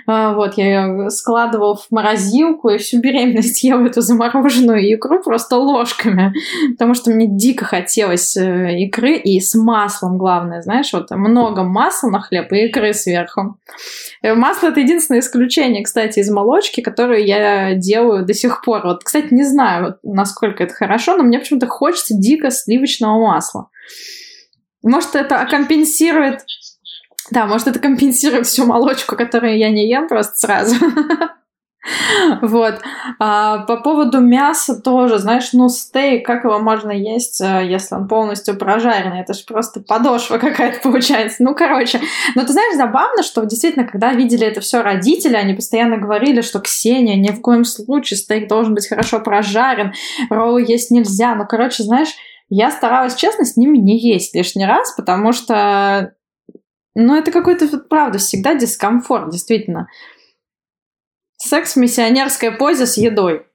А, 0.07 0.33
вот, 0.33 0.53
я 0.55 0.85
ее 0.85 1.09
складывала 1.09 1.75
в 1.75 1.87
морозилку 1.91 2.69
и 2.69 2.77
всю 2.77 2.99
беременность 2.99 3.63
ела 3.63 3.85
эту 3.85 4.01
замороженную 4.01 4.93
икру 4.93 5.21
просто 5.21 5.57
ложками, 5.57 6.33
потому 6.71 6.93
что 6.93 7.11
мне 7.11 7.27
дико 7.27 7.65
хотелось 7.65 8.37
э, 8.37 8.79
икры 8.79 9.15
и 9.15 9.39
с 9.39 9.55
маслом, 9.55 10.17
главное, 10.17 10.61
знаешь, 10.61 10.93
вот 10.93 11.11
много 11.11 11.63
масла 11.63 12.09
на 12.09 12.21
хлеб 12.21 12.51
и 12.51 12.67
икры 12.67 12.93
сверху. 12.93 13.57
Э, 14.21 14.33
масло 14.33 14.67
это 14.67 14.79
единственное 14.79 15.19
исключение, 15.19 15.83
кстати, 15.83 16.19
из 16.19 16.29
молочки, 16.29 16.81
которую 16.81 17.25
я 17.25 17.75
делаю 17.89 18.25
до 18.25 18.33
сих 18.33 18.61
пор. 18.61 18.83
Вот, 18.83 19.03
кстати, 19.03 19.33
не 19.33 19.43
знаю, 19.43 19.97
насколько 20.03 20.63
это 20.63 20.73
хорошо, 20.73 21.17
но 21.17 21.23
мне 21.23 21.39
почему-то 21.39 21.67
хочется 21.67 22.13
дико 22.15 22.51
сливочного 22.51 23.19
масла. 23.19 23.69
Может, 24.83 25.15
это 25.15 25.45
компенсирует... 25.49 26.45
Да, 27.31 27.45
может, 27.45 27.67
это 27.67 27.79
компенсирует 27.79 28.47
всю 28.47 28.65
молочку, 28.65 29.15
которую 29.15 29.57
я 29.57 29.69
не 29.69 29.89
ем 29.89 30.07
просто 30.07 30.33
сразу. 30.35 30.75
Вот. 32.41 32.81
А, 33.19 33.59
по 33.59 33.77
поводу 33.77 34.19
мяса 34.19 34.79
тоже, 34.79 35.17
знаешь, 35.17 35.53
ну, 35.53 35.69
стейк, 35.69 36.25
как 36.25 36.43
его 36.43 36.59
можно 36.59 36.91
есть, 36.91 37.39
э, 37.41 37.65
если 37.65 37.95
он 37.95 38.07
полностью 38.07 38.57
прожаренный? 38.57 39.21
Это 39.21 39.33
же 39.33 39.43
просто 39.45 39.79
подошва 39.79 40.37
какая-то 40.37 40.81
получается. 40.81 41.43
Ну, 41.43 41.55
короче. 41.55 42.01
Но 42.35 42.43
ты 42.43 42.51
знаешь, 42.51 42.75
забавно, 42.75 43.23
что 43.23 43.43
действительно, 43.45 43.85
когда 43.85 44.13
видели 44.13 44.45
это 44.45 44.61
все 44.61 44.81
родители, 44.81 45.35
они 45.35 45.53
постоянно 45.53 45.97
говорили, 45.97 46.41
что 46.41 46.59
Ксения, 46.59 47.15
ни 47.15 47.29
в 47.29 47.41
коем 47.41 47.63
случае 47.63 48.17
стейк 48.17 48.47
должен 48.47 48.75
быть 48.75 48.87
хорошо 48.87 49.19
прожарен, 49.19 49.93
роллы 50.29 50.65
есть 50.67 50.91
нельзя. 50.91 51.35
Ну, 51.35 51.45
короче, 51.47 51.83
знаешь, 51.83 52.09
я 52.49 52.71
старалась, 52.71 53.15
честно, 53.15 53.45
с 53.45 53.55
ними 53.57 53.77
не 53.77 53.99
есть 53.99 54.35
лишний 54.35 54.65
раз, 54.65 54.93
потому 54.95 55.31
что, 55.31 56.13
ну, 56.95 57.15
это 57.15 57.31
какой-то, 57.31 57.77
правда, 57.77 58.17
всегда 58.17 58.55
дискомфорт, 58.55 59.29
действительно. 59.29 59.87
Секс 61.41 61.73
в 61.73 61.79
миссионерской 61.79 62.51
позе 62.51 62.85
с 62.85 62.97
едой. 62.97 63.45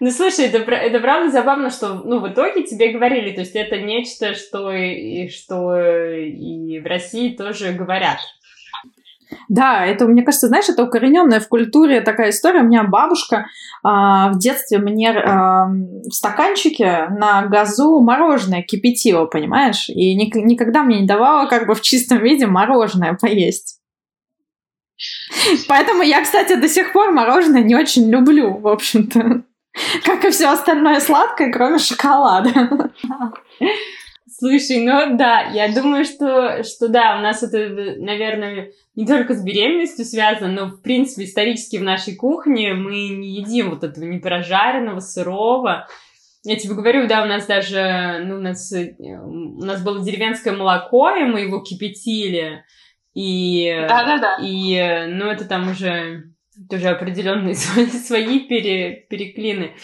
Ну, 0.00 0.12
слушай, 0.12 0.44
это, 0.44 0.58
это 0.58 1.00
правда 1.00 1.28
забавно, 1.30 1.70
что, 1.70 1.94
ну, 2.04 2.20
в 2.20 2.28
итоге 2.28 2.62
тебе 2.62 2.92
говорили, 2.92 3.32
то 3.34 3.40
есть 3.40 3.56
это 3.56 3.80
нечто, 3.80 4.34
что 4.34 4.70
и, 4.70 5.28
что 5.28 5.76
и 5.76 6.78
в 6.78 6.86
России 6.86 7.34
тоже 7.34 7.72
говорят. 7.72 8.18
Да, 9.48 9.84
это, 9.84 10.06
мне 10.06 10.22
кажется, 10.22 10.46
знаешь, 10.46 10.68
это 10.68 10.84
укорененная 10.84 11.40
в 11.40 11.48
культуре 11.48 12.00
такая 12.00 12.30
история. 12.30 12.60
У 12.60 12.66
меня 12.66 12.84
бабушка 12.84 13.46
а, 13.82 14.30
в 14.30 14.38
детстве 14.38 14.78
мне 14.78 15.10
а, 15.10 15.66
в 15.66 16.12
стаканчике 16.12 17.08
на 17.10 17.42
газу 17.46 18.00
мороженое 18.00 18.62
кипятила, 18.62 19.26
понимаешь? 19.26 19.88
И 19.88 20.14
ни, 20.14 20.30
никогда 20.38 20.82
мне 20.82 21.00
не 21.00 21.06
давала 21.06 21.46
как 21.48 21.66
бы 21.66 21.74
в 21.74 21.82
чистом 21.82 22.18
виде 22.18 22.46
мороженое 22.46 23.18
поесть. 23.20 23.77
Поэтому 25.68 26.02
я, 26.02 26.22
кстати, 26.22 26.54
до 26.54 26.68
сих 26.68 26.92
пор 26.92 27.12
мороженое 27.12 27.62
не 27.62 27.74
очень 27.74 28.10
люблю, 28.10 28.58
в 28.58 28.68
общем-то. 28.68 29.42
Как 30.04 30.24
и 30.24 30.30
все 30.30 30.48
остальное 30.48 31.00
сладкое, 31.00 31.52
кроме 31.52 31.78
шоколада. 31.78 32.90
Слушай, 34.40 34.78
ну 34.84 35.16
да, 35.16 35.50
я 35.52 35.72
думаю, 35.72 36.04
что, 36.04 36.62
что 36.62 36.88
да, 36.88 37.16
у 37.18 37.22
нас 37.22 37.42
это, 37.42 37.96
наверное, 37.98 38.70
не 38.94 39.04
только 39.04 39.34
с 39.34 39.42
беременностью 39.42 40.04
связано, 40.04 40.52
но, 40.52 40.66
в 40.66 40.80
принципе, 40.80 41.24
исторически 41.24 41.76
в 41.76 41.82
нашей 41.82 42.14
кухне 42.14 42.72
мы 42.72 43.08
не 43.08 43.40
едим 43.40 43.70
вот 43.70 43.82
этого 43.82 44.04
не 44.04 44.18
прожаренного, 44.18 45.00
сырого. 45.00 45.88
Я 46.44 46.56
тебе 46.56 46.74
говорю, 46.74 47.08
да, 47.08 47.24
у 47.24 47.26
нас 47.26 47.46
даже, 47.46 48.22
ну, 48.24 48.36
у 48.36 48.40
нас, 48.40 48.72
у 48.72 49.64
нас 49.64 49.82
было 49.82 50.04
деревенское 50.04 50.54
молоко, 50.54 51.10
и 51.10 51.24
мы 51.24 51.40
его 51.40 51.60
кипятили. 51.60 52.64
И, 53.14 53.84
да, 53.88 54.04
да, 54.04 54.18
да. 54.18 54.38
и 54.42 55.06
ну, 55.08 55.26
это 55.26 55.44
там 55.44 55.70
уже 55.70 56.32
тоже 56.68 56.88
определенные 56.88 57.54
свои, 57.56 57.86
свои 57.86 58.40
пере, 58.48 59.06
переклины. 59.08 59.74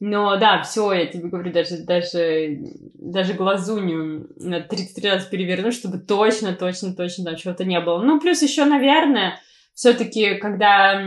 Но 0.00 0.38
да, 0.38 0.62
все, 0.62 0.92
я 0.94 1.06
тебе 1.06 1.28
говорю, 1.28 1.52
даже, 1.52 1.84
даже, 1.84 2.58
даже 2.94 3.34
глазунью 3.34 4.30
на 4.36 4.60
33 4.60 5.10
раза 5.10 5.28
переверну, 5.28 5.72
чтобы 5.72 5.98
точно, 5.98 6.54
точно, 6.54 6.94
точно 6.94 7.24
там 7.24 7.36
чего-то 7.36 7.64
не 7.64 7.78
было. 7.80 8.02
Ну, 8.02 8.18
плюс 8.18 8.40
еще, 8.40 8.64
наверное, 8.64 9.38
все-таки, 9.74 10.36
когда 10.36 11.02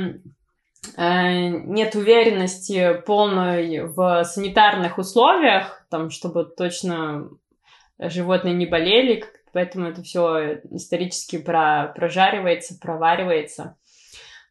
э, 0.95 1.47
нет 1.47 1.95
уверенности 1.95 3.01
полной 3.03 3.87
в 3.87 4.23
санитарных 4.25 4.99
условиях, 4.99 5.87
там, 5.89 6.11
чтобы 6.11 6.45
точно 6.45 7.29
животные 7.97 8.53
не 8.53 8.67
болели, 8.67 9.25
поэтому 9.53 9.87
это 9.87 10.01
все 10.01 10.59
исторически 10.71 11.37
про, 11.37 11.93
прожаривается, 11.95 12.77
проваривается. 12.81 13.77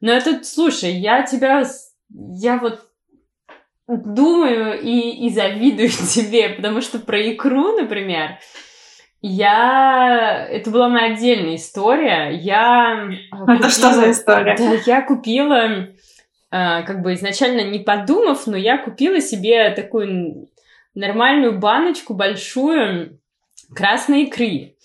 Но 0.01 0.13
это, 0.13 0.43
слушай, 0.45 0.93
я 0.93 1.23
тебя, 1.23 1.65
я 2.11 2.57
вот 2.59 2.81
думаю 3.89 4.81
и, 4.81 5.27
и 5.27 5.31
завидую 5.31 5.89
тебе, 6.15 6.51
потому 6.51 6.81
что 6.81 6.99
про 6.99 7.21
икру, 7.21 7.77
например, 7.77 8.39
я... 9.21 10.47
Это 10.51 10.71
была 10.71 10.89
моя 10.89 11.15
отдельная 11.15 11.57
история. 11.57 12.31
Я... 12.33 13.09
Купила... 13.31 13.57
Это 13.57 13.71
что 13.71 13.93
за 13.93 14.11
история? 14.11 14.57
Да, 14.57 14.73
я 14.85 15.03
купила, 15.03 15.69
э, 15.69 15.89
как 16.51 17.03
бы 17.03 17.15
изначально 17.15 17.63
не 17.63 17.79
подумав, 17.79 18.47
но 18.47 18.57
я 18.57 18.79
купила 18.79 19.21
себе 19.21 19.71
такую 19.71 20.49
нормальную 20.95 21.59
баночку 21.59 22.15
большую 22.15 23.21
красной 23.75 24.25
икры. 24.25 24.77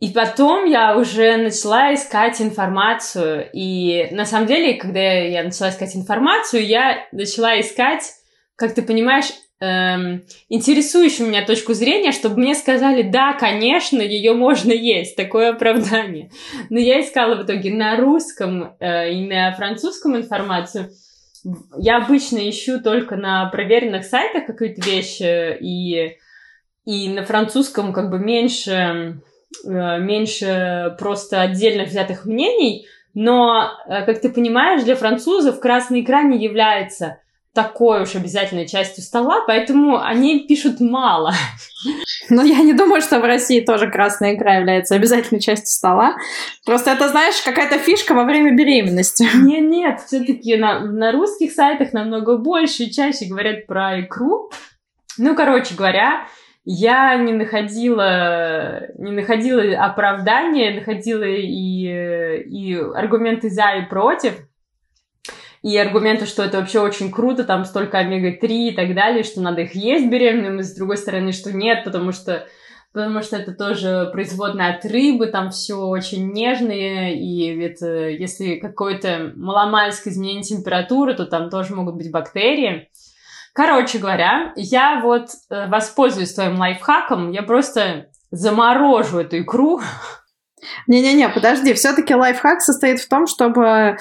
И 0.00 0.10
потом 0.10 0.64
я 0.64 0.96
уже 0.96 1.36
начала 1.36 1.92
искать 1.92 2.40
информацию. 2.40 3.48
И 3.52 4.08
на 4.12 4.24
самом 4.24 4.46
деле, 4.46 4.74
когда 4.74 5.00
я 5.00 5.42
начала 5.42 5.70
искать 5.70 5.96
информацию, 5.96 6.64
я 6.64 7.06
начала 7.10 7.58
искать 7.60 8.02
как 8.58 8.74
ты 8.74 8.82
понимаешь, 8.82 9.30
эм, 9.60 10.24
интересующую 10.48 11.28
меня 11.28 11.46
точку 11.46 11.74
зрения, 11.74 12.10
чтобы 12.10 12.40
мне 12.40 12.56
сказали, 12.56 13.02
да, 13.02 13.34
конечно, 13.34 14.02
ее 14.02 14.34
можно 14.34 14.72
есть, 14.72 15.14
такое 15.14 15.50
оправдание. 15.50 16.30
Но 16.68 16.80
я 16.80 17.00
искала 17.00 17.36
в 17.36 17.46
итоге 17.46 17.72
на 17.72 17.96
русском 17.96 18.74
э, 18.80 19.12
и 19.12 19.26
на 19.26 19.52
французском 19.52 20.16
информацию. 20.16 20.90
Я 21.78 21.98
обычно 21.98 22.50
ищу 22.50 22.80
только 22.80 23.14
на 23.14 23.46
проверенных 23.46 24.04
сайтах 24.04 24.46
какие-то 24.46 24.84
вещи, 24.84 25.56
и, 25.60 26.16
и 26.88 27.06
на 27.10 27.22
французском 27.22 27.92
как 27.92 28.08
бы 28.08 28.18
меньше, 28.18 29.20
э, 29.62 29.98
меньше 29.98 30.96
просто 30.98 31.42
отдельно 31.42 31.84
взятых 31.84 32.24
мнений, 32.24 32.86
но, 33.12 33.72
э, 33.86 34.06
как 34.06 34.22
ты 34.22 34.30
понимаешь, 34.30 34.84
для 34.84 34.96
французов 34.96 35.60
красный 35.60 36.00
экран 36.00 36.30
не 36.30 36.42
является 36.42 37.18
такой 37.52 38.04
уж 38.04 38.14
обязательной 38.14 38.66
частью 38.66 39.04
стола, 39.04 39.44
поэтому 39.46 40.00
они 40.00 40.46
пишут 40.48 40.80
мало. 40.80 41.34
Но 42.30 42.42
я 42.42 42.60
не 42.60 42.72
думаю, 42.72 43.02
что 43.02 43.20
в 43.20 43.24
России 43.24 43.60
тоже 43.60 43.90
красная 43.90 44.34
икра 44.34 44.54
является 44.54 44.94
обязательной 44.94 45.42
частью 45.42 45.66
стола. 45.68 46.16
Просто 46.64 46.92
это, 46.92 47.08
знаешь, 47.08 47.42
какая-то 47.44 47.78
фишка 47.78 48.14
во 48.14 48.24
время 48.24 48.54
беременности. 48.56 49.26
Нет, 49.34 49.68
нет, 49.68 50.00
все-таки 50.06 50.56
на, 50.56 50.80
на 50.80 51.12
русских 51.12 51.52
сайтах 51.52 51.92
намного 51.92 52.38
больше 52.38 52.84
и 52.84 52.90
чаще 52.90 53.26
говорят 53.26 53.66
про 53.66 54.00
икру. 54.00 54.50
Ну, 55.18 55.34
короче 55.34 55.74
говоря, 55.74 56.28
я 56.70 57.16
не 57.16 57.32
находила, 57.32 58.82
не 58.98 59.12
находила 59.12 59.62
оправдания, 59.82 60.74
находила 60.74 61.24
и, 61.24 62.42
и 62.42 62.74
аргументы 62.74 63.48
за 63.48 63.76
и 63.76 63.86
против 63.88 64.34
и 65.62 65.76
аргументы, 65.78 66.26
что 66.26 66.42
это 66.44 66.58
вообще 66.58 66.80
очень 66.80 67.10
круто, 67.10 67.42
там 67.42 67.64
столько 67.64 67.98
омега-3 67.98 68.48
и 68.48 68.76
так 68.76 68.94
далее, 68.94 69.24
что 69.24 69.40
надо 69.40 69.62
их 69.62 69.74
есть 69.74 70.08
беременным, 70.08 70.60
и 70.60 70.62
с 70.62 70.74
другой 70.74 70.98
стороны, 70.98 71.32
что 71.32 71.52
нет, 71.52 71.84
потому 71.84 72.12
что 72.12 72.46
потому 72.92 73.22
что 73.22 73.36
это 73.36 73.52
тоже 73.52 74.10
производная 74.12 74.74
от 74.74 74.84
рыбы, 74.84 75.26
там 75.26 75.50
все 75.50 75.76
очень 75.76 76.32
нежное, 76.32 77.12
и 77.12 77.58
это, 77.60 78.08
если 78.08 78.56
какое-то 78.56 79.32
маломальское 79.36 80.12
изменение 80.12 80.42
температуры, 80.42 81.14
то 81.14 81.26
там 81.26 81.50
тоже 81.50 81.74
могут 81.74 81.96
быть 81.96 82.10
бактерии. 82.10 82.90
Короче 83.58 83.98
говоря, 83.98 84.52
я 84.54 85.00
вот 85.02 85.30
э, 85.50 85.66
воспользуюсь 85.66 86.32
твоим 86.32 86.60
лайфхаком, 86.60 87.32
я 87.32 87.42
просто 87.42 88.06
заморожу 88.30 89.18
эту 89.18 89.40
икру, 89.40 89.80
Не-не-не, 90.86 91.28
подожди, 91.28 91.74
все-таки 91.74 92.14
лайфхак 92.14 92.60
состоит 92.60 93.00
в 93.00 93.08
том, 93.08 93.26
чтобы 93.26 93.64
э, 93.64 93.96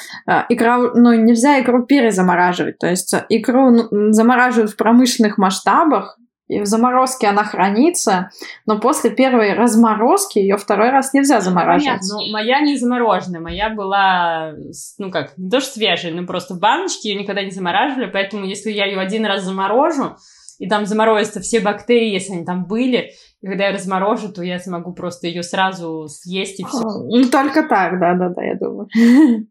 игра, 0.50 0.78
ну, 0.78 1.12
нельзя 1.14 1.60
игру 1.60 1.88
перезамораживать. 1.88 2.78
То 2.78 2.86
есть 2.86 3.16
игру 3.30 3.72
ну, 3.72 4.12
замораживают 4.14 4.74
в 4.74 4.78
промышленных 4.78 5.40
масштабах, 5.40 6.20
и 6.48 6.62
в 6.62 6.66
заморозке 6.66 7.28
она 7.28 7.44
хранится, 7.44 8.30
но 8.66 8.80
после 8.80 9.10
первой 9.10 9.54
разморозки 9.54 10.40
ее 10.40 10.58
второй 10.58 10.92
раз 10.92 11.14
нельзя 11.14 11.42
замораживать. 11.42 12.00
Понятно, 12.00 12.08
ну, 12.14 12.32
моя 12.32 12.62
не 12.62 12.78
замороженная, 12.78 13.42
моя 13.42 13.70
была, 13.70 14.54
ну 14.98 15.12
как, 15.12 15.38
не 15.38 15.50
то 15.50 15.60
что 15.60 15.74
свежая, 15.74 16.14
но 16.14 16.26
просто 16.26 16.56
в 16.56 16.60
баночке, 16.60 17.10
ее 17.10 17.20
никогда 17.20 17.44
не 17.44 17.52
замораживали, 17.52 18.10
поэтому 18.10 18.46
если 18.46 18.72
я 18.72 18.86
ее 18.86 19.00
один 19.00 19.26
раз 19.26 19.44
заморожу, 19.44 20.16
и 20.60 20.68
там 20.68 20.86
заморозятся 20.86 21.40
все 21.40 21.60
бактерии, 21.60 22.12
если 22.12 22.34
они 22.34 22.46
там 22.46 22.66
были, 22.66 23.12
и 23.42 23.48
когда 23.48 23.68
я 23.68 23.74
разморожу, 23.74 24.32
то 24.32 24.42
я 24.42 24.58
смогу 24.60 24.94
просто 24.94 25.28
ее 25.28 25.44
сразу 25.44 26.08
съесть 26.08 26.60
и 26.60 26.64
все. 26.64 26.82
Ну, 26.82 27.30
только 27.30 27.64
так, 27.64 28.00
да-да-да, 28.00 28.44
я 28.44 28.56
думаю. 28.56 28.88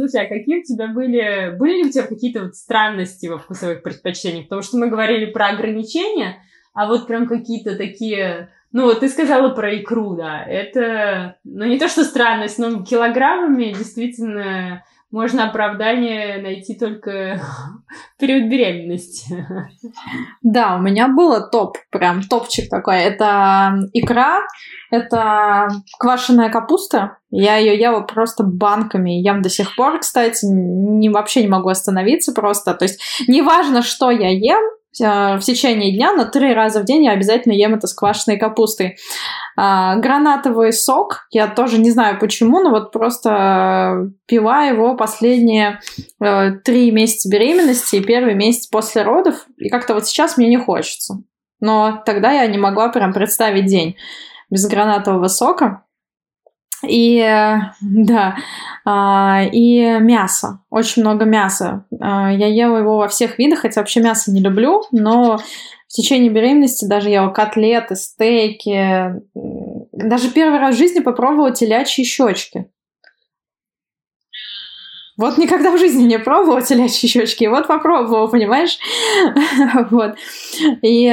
Слушай, 0.00 0.24
а 0.24 0.28
какие 0.28 0.60
у 0.60 0.62
тебя 0.62 0.88
были... 0.88 1.54
Были 1.58 1.82
ли 1.82 1.88
у 1.88 1.90
тебя 1.90 2.06
какие-то 2.06 2.44
вот 2.44 2.54
странности 2.54 3.26
во 3.26 3.36
вкусовых 3.36 3.82
предпочтениях? 3.82 4.44
Потому 4.44 4.62
что 4.62 4.78
мы 4.78 4.88
говорили 4.88 5.26
про 5.26 5.48
ограничения, 5.48 6.42
а 6.72 6.86
вот 6.86 7.06
прям 7.06 7.26
какие-то 7.26 7.76
такие... 7.76 8.48
Ну, 8.72 8.84
вот 8.84 9.00
ты 9.00 9.10
сказала 9.10 9.50
про 9.50 9.76
икру, 9.76 10.16
да. 10.16 10.42
Это, 10.42 11.36
ну, 11.44 11.66
не 11.66 11.78
то, 11.78 11.88
что 11.88 12.04
странность, 12.04 12.58
но 12.58 12.82
килограммами 12.82 13.74
действительно 13.74 14.84
можно 15.10 15.48
оправдание 15.48 16.40
найти 16.40 16.74
только 16.74 17.40
в 18.16 18.20
период 18.20 18.50
беременности. 18.50 19.46
Да, 20.42 20.76
у 20.76 20.80
меня 20.80 21.08
было 21.08 21.40
топ, 21.40 21.78
прям 21.90 22.22
топчик 22.22 22.70
такой. 22.70 22.98
Это 22.98 23.78
икра, 23.92 24.42
это 24.90 25.68
квашеная 25.98 26.50
капуста. 26.50 27.18
Я 27.30 27.56
ее 27.56 27.78
ела 27.78 28.00
просто 28.00 28.44
банками. 28.44 29.20
Ем 29.20 29.42
до 29.42 29.50
сих 29.50 29.74
пор, 29.76 30.00
кстати, 30.00 30.44
не, 30.44 31.08
вообще 31.08 31.42
не 31.42 31.48
могу 31.48 31.68
остановиться 31.68 32.32
просто. 32.32 32.74
То 32.74 32.84
есть 32.84 33.00
неважно, 33.26 33.82
что 33.82 34.10
я 34.10 34.30
ем, 34.30 34.62
в 34.98 35.40
течение 35.40 35.96
дня 35.96 36.12
на 36.12 36.24
три 36.24 36.52
раза 36.52 36.80
в 36.80 36.84
день 36.84 37.04
я 37.04 37.12
обязательно 37.12 37.52
ем 37.52 37.74
это 37.74 37.86
с 37.86 37.94
квашеной 37.94 38.38
капустой. 38.38 38.96
А, 39.56 39.96
гранатовый 39.96 40.72
сок, 40.72 41.26
я 41.30 41.46
тоже 41.46 41.78
не 41.78 41.90
знаю 41.90 42.18
почему, 42.18 42.60
но 42.60 42.70
вот 42.70 42.92
просто 42.92 44.10
пила 44.26 44.64
его 44.64 44.96
последние 44.96 45.80
э, 46.20 46.52
три 46.64 46.90
месяца 46.90 47.28
беременности 47.28 47.96
и 47.96 48.04
первый 48.04 48.34
месяц 48.34 48.66
после 48.66 49.02
родов, 49.02 49.46
и 49.58 49.68
как-то 49.68 49.94
вот 49.94 50.06
сейчас 50.06 50.36
мне 50.36 50.48
не 50.48 50.56
хочется. 50.56 51.22
Но 51.60 52.02
тогда 52.04 52.32
я 52.32 52.46
не 52.46 52.58
могла 52.58 52.88
прям 52.88 53.12
представить 53.12 53.66
день 53.66 53.96
без 54.50 54.66
гранатового 54.66 55.28
сока. 55.28 55.84
И 56.86 57.20
да, 57.80 58.36
а, 58.84 59.42
и 59.52 59.98
мясо, 60.00 60.60
очень 60.70 61.02
много 61.02 61.24
мяса. 61.24 61.84
А, 62.00 62.32
я 62.32 62.46
ела 62.46 62.78
его 62.78 62.98
во 62.98 63.08
всех 63.08 63.38
видах, 63.38 63.60
хотя 63.60 63.80
вообще 63.80 64.00
мясо 64.00 64.32
не 64.32 64.40
люблю, 64.40 64.82
но 64.90 65.38
в 65.38 65.92
течение 65.92 66.30
беременности 66.30 66.86
даже 66.86 67.10
ела 67.10 67.30
котлеты, 67.30 67.96
стейки. 67.96 69.20
Даже 69.92 70.30
первый 70.30 70.58
раз 70.58 70.74
в 70.74 70.78
жизни 70.78 71.00
попробовала 71.00 71.50
телячьи 71.50 72.04
щечки. 72.04 72.70
Вот 75.18 75.36
никогда 75.36 75.72
в 75.72 75.78
жизни 75.78 76.04
не 76.04 76.18
пробовала 76.18 76.62
телячьи 76.62 77.06
щечки, 77.06 77.44
вот 77.44 77.66
попробовала, 77.66 78.26
понимаешь? 78.28 78.78
вот. 79.90 80.14
И 80.80 81.12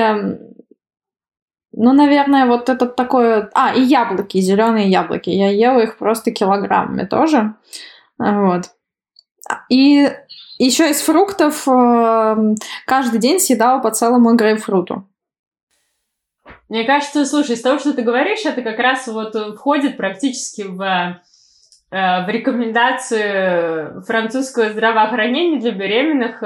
ну, 1.80 1.94
наверное, 1.94 2.48
вот 2.48 2.70
этот 2.70 2.96
такой... 2.96 3.50
А, 3.54 3.74
и 3.76 3.82
яблоки, 3.82 4.40
зеленые 4.40 4.90
яблоки. 4.90 5.30
Я 5.30 5.52
ела 5.52 5.80
их 5.82 6.00
просто 6.00 6.32
килограммами 6.32 7.06
тоже. 7.06 7.54
Вот. 8.18 8.64
И 9.70 10.12
еще 10.58 10.90
из 10.90 11.02
фруктов 11.02 11.68
э, 11.68 12.56
каждый 12.88 13.20
день 13.20 13.40
съедала 13.40 13.80
по 13.80 13.92
целому 13.92 14.36
грейпфруту. 14.36 15.08
Мне 16.68 16.84
кажется, 16.84 17.26
слушай, 17.26 17.54
из 17.54 17.62
того, 17.62 17.78
что 17.78 17.94
ты 17.94 18.02
говоришь, 18.02 18.44
это 18.44 18.64
как 18.64 18.80
раз 18.80 19.06
вот 19.08 19.36
входит 19.56 19.98
практически 19.98 20.64
в, 20.64 20.82
э, 20.82 21.16
в 21.92 22.28
рекомендацию 22.28 24.02
французского 24.02 24.72
здравоохранения 24.72 25.60
для 25.60 25.74
беременных. 25.74 26.42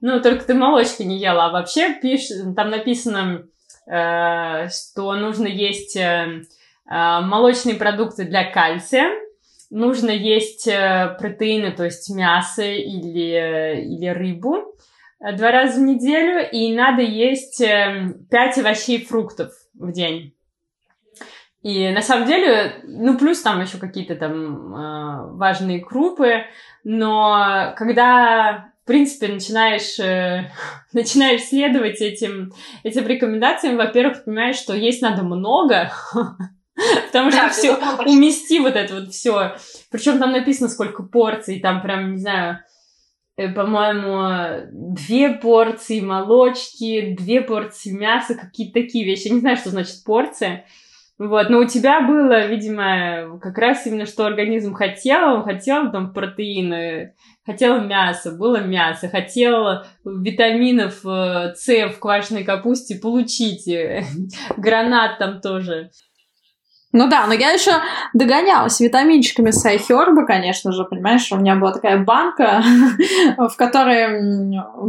Ну, 0.00 0.20
только 0.20 0.44
ты 0.44 0.54
молочки 0.54 1.04
не 1.04 1.18
ела, 1.18 1.46
а 1.46 1.52
вообще 1.52 1.94
пиш, 1.94 2.26
там 2.56 2.70
написано, 2.70 3.44
э, 3.44 3.51
что 3.86 5.14
нужно 5.14 5.46
есть 5.46 5.96
э, 5.96 6.42
молочные 6.86 7.74
продукты 7.74 8.24
для 8.24 8.50
кальция, 8.50 9.10
нужно 9.70 10.10
есть 10.10 10.66
протеины, 10.66 11.72
то 11.72 11.84
есть 11.84 12.10
мясо 12.10 12.62
или, 12.62 13.82
или 13.82 14.08
рыбу 14.08 14.74
два 15.20 15.50
раза 15.52 15.80
в 15.80 15.84
неделю, 15.84 16.48
и 16.50 16.74
надо 16.74 17.02
есть 17.02 17.58
5 17.58 18.58
овощей 18.58 18.98
и 18.98 19.04
фруктов 19.04 19.52
в 19.74 19.92
день. 19.92 20.34
И 21.62 21.90
на 21.90 22.02
самом 22.02 22.26
деле, 22.26 22.80
ну, 22.82 23.16
плюс 23.16 23.40
там 23.40 23.60
еще 23.60 23.78
какие-то 23.78 24.16
там 24.16 24.74
э, 24.74 25.36
важные 25.36 25.80
крупы, 25.80 26.44
но 26.82 27.72
когда, 27.76 28.72
в 28.82 28.86
принципе, 28.86 29.28
начинаешь, 29.28 29.98
э, 29.98 30.50
начинаешь 30.92 31.42
следовать 31.42 32.00
этим, 32.00 32.52
этим 32.82 33.06
рекомендациям, 33.06 33.76
во-первых, 33.76 34.24
понимаешь, 34.24 34.56
что 34.56 34.74
есть 34.74 35.02
надо 35.02 35.22
много, 35.22 35.92
потому 37.06 37.30
что 37.30 37.48
все, 37.50 37.76
умести 38.06 38.60
вот 38.60 38.76
это 38.76 38.94
вот 38.94 39.10
все. 39.10 39.56
Причем 39.90 40.18
там 40.18 40.32
написано, 40.32 40.68
сколько 40.68 41.02
порций, 41.02 41.60
там 41.60 41.82
прям, 41.82 42.12
не 42.12 42.18
знаю, 42.18 42.58
Э, 43.36 43.48
по-моему, 43.48 44.68
две 44.72 45.30
порции 45.30 46.00
молочки, 46.00 47.16
две 47.18 47.40
порции 47.40 47.90
мяса, 47.92 48.34
какие-то 48.34 48.74
такие 48.74 49.04
вещи. 49.04 49.28
Я 49.28 49.34
не 49.34 49.40
знаю, 49.40 49.56
что 49.56 49.70
значит 49.70 50.04
порция. 50.04 50.66
Вот, 51.24 51.50
но 51.50 51.60
у 51.60 51.64
тебя 51.64 52.00
было, 52.00 52.48
видимо, 52.48 53.38
как 53.40 53.56
раз 53.56 53.86
именно 53.86 54.06
что 54.06 54.26
организм 54.26 54.74
хотел, 54.74 55.34
он 55.34 55.44
хотел 55.44 55.92
там 55.92 56.12
протеины, 56.12 57.14
хотел 57.46 57.80
мясо, 57.80 58.32
было 58.32 58.56
мясо, 58.56 59.08
хотел 59.08 59.84
витаминов 60.04 61.06
э, 61.06 61.54
С 61.54 61.68
в 61.90 62.00
квашеной 62.00 62.42
капусте 62.42 62.96
получить, 62.96 63.72
гранат 64.56 65.18
там 65.20 65.40
тоже. 65.40 65.90
Ну 66.92 67.08
да, 67.08 67.26
но 67.26 67.32
я 67.32 67.50
еще 67.50 67.72
догонялась 68.12 68.78
витаминчиками 68.78 69.50
с 69.50 69.64
iHerb, 69.64 70.26
конечно 70.26 70.72
же, 70.72 70.84
понимаешь, 70.84 71.32
у 71.32 71.36
меня 71.36 71.56
была 71.56 71.72
такая 71.72 71.98
банка, 71.98 72.62
в 73.38 73.56
которой 73.56 74.20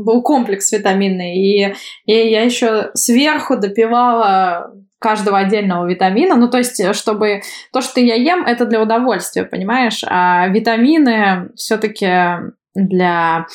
был 0.04 0.22
комплекс 0.22 0.70
витаминный, 0.74 1.38
и, 1.38 1.74
и 2.06 2.12
я 2.12 2.44
еще 2.44 2.92
сверху 2.94 3.56
допивала 3.56 4.74
каждого 5.00 5.40
отдельного 5.40 5.88
витамина, 5.88 6.36
ну 6.36 6.50
то 6.50 6.58
есть, 6.58 6.94
чтобы 6.94 7.42
то, 7.72 7.80
что 7.80 8.02
я 8.02 8.16
ем, 8.16 8.46
это 8.46 8.66
для 8.66 8.82
удовольствия, 8.82 9.46
понимаешь, 9.46 10.04
а 10.06 10.48
витамины 10.50 11.52
все-таки 11.56 12.10
для 12.76 13.48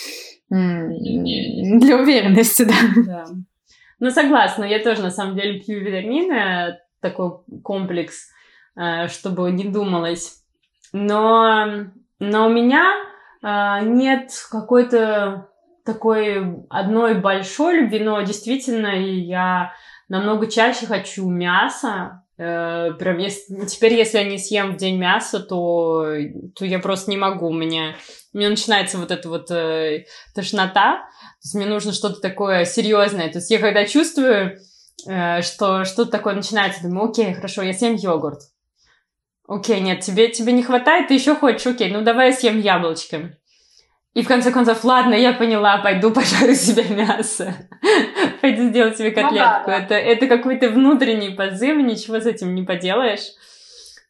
для 0.49 1.97
уверенности, 1.99 2.63
да. 2.65 2.75
да. 3.05 3.27
Ну, 4.01 4.11
согласна, 4.11 4.65
я 4.65 4.79
тоже, 4.79 5.03
на 5.03 5.11
самом 5.11 5.37
деле, 5.37 5.61
пью 5.61 5.81
витамины, 5.81 6.79
такой 7.03 7.33
комплекс, 7.63 8.29
Э, 8.29 8.38
чтобы 9.09 9.51
не 9.51 9.64
думалось. 9.64 10.38
Но, 10.93 11.67
но 12.19 12.47
у 12.47 12.51
меня 12.51 12.95
э, 13.43 13.85
нет 13.85 14.31
какой-то 14.51 15.49
такой 15.85 16.64
одной 16.69 17.14
большой 17.14 17.81
любви, 17.81 18.01
но 18.01 18.21
действительно 18.23 18.88
я 18.88 19.73
намного 20.09 20.47
чаще 20.47 20.87
хочу 20.87 21.29
мяса. 21.29 22.25
Э, 22.38 22.93
прям 22.99 23.19
если, 23.19 23.67
теперь, 23.67 23.95
если 23.95 24.19
я 24.19 24.25
не 24.25 24.38
съем 24.38 24.73
в 24.73 24.77
день 24.77 24.97
мясо, 24.97 25.41
то, 25.41 26.07
то 26.55 26.64
я 26.64 26.79
просто 26.79 27.11
не 27.11 27.17
могу. 27.17 27.49
У 27.49 27.55
меня, 27.55 27.97
у 28.33 28.38
меня 28.38 28.51
начинается 28.51 28.99
вот 28.99 29.11
эта 29.11 29.29
вот 29.29 29.51
э, 29.51 30.05
тошнота. 30.35 30.97
То 30.97 31.45
есть 31.45 31.55
мне 31.55 31.67
нужно 31.67 31.93
что-то 31.93 32.21
такое 32.21 32.64
серьезное. 32.64 33.29
То 33.29 33.38
есть 33.38 33.51
я 33.51 33.59
когда 33.59 33.85
чувствую, 33.87 34.59
э, 35.09 35.43
что 35.43 35.85
что-то 35.85 36.11
такое 36.11 36.35
начинается, 36.35 36.83
думаю, 36.83 37.11
окей, 37.11 37.35
хорошо, 37.35 37.62
я 37.62 37.73
съем 37.73 37.95
йогурт. 37.95 38.41
Окей, 39.49 39.81
нет, 39.81 40.01
тебе, 40.01 40.29
тебе 40.29 40.53
не 40.53 40.63
хватает, 40.63 41.09
ты 41.09 41.15
еще 41.15 41.35
хочешь, 41.35 41.67
окей, 41.67 41.91
ну 41.91 42.03
давай 42.03 42.27
я 42.27 42.33
съем 42.35 42.61
яблочко. 42.61 43.35
И 44.13 44.23
в 44.23 44.29
конце 44.29 44.51
концов, 44.51 44.85
ладно, 44.85 45.15
я 45.15 45.33
поняла, 45.33 45.79
пойду 45.79 46.11
пожарю 46.15 46.55
себе 46.55 46.85
мясо. 46.95 47.55
Пойду 48.43 48.69
сделать 48.69 48.99
себе 48.99 49.11
котлетку. 49.11 49.37
Ну, 49.37 49.39
да, 49.39 49.65
да. 49.67 49.79
Это, 49.79 49.95
это 49.95 50.27
какой-то 50.27 50.69
внутренний 50.69 51.31
позыв, 51.31 51.79
ничего 51.79 52.21
с 52.21 52.27
этим 52.27 52.55
не 52.55 52.63
поделаешь. 52.63 53.33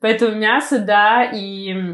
Поэтому 0.01 0.35
мясо, 0.35 0.81
да, 0.81 1.22
и 1.24 1.72
э, 1.72 1.92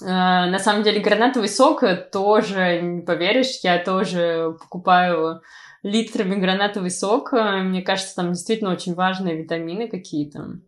на 0.00 0.58
самом 0.58 0.82
деле 0.82 1.00
гранатовый 1.00 1.48
сок 1.48 1.84
тоже, 2.10 2.80
не 2.80 3.02
поверишь, 3.02 3.60
я 3.62 3.78
тоже 3.80 4.56
покупаю 4.58 5.42
литрами 5.82 6.36
гранатовый 6.36 6.90
сок. 6.90 7.32
Мне 7.32 7.82
кажется, 7.82 8.16
там 8.16 8.32
действительно 8.32 8.72
очень 8.72 8.94
важные 8.94 9.36
витамины 9.36 9.88
какие-то. 9.88 10.58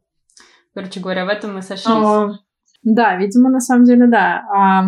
Короче 0.75 1.01
говоря, 1.01 1.25
в 1.25 1.29
этом 1.29 1.55
мы 1.55 1.63
сошлись. 1.63 1.87
О, 1.87 2.33
да, 2.83 3.17
видимо, 3.17 3.51
на 3.51 3.61
самом 3.61 3.85
деле, 3.85 4.07
да. 4.07 4.43
А, 4.53 4.85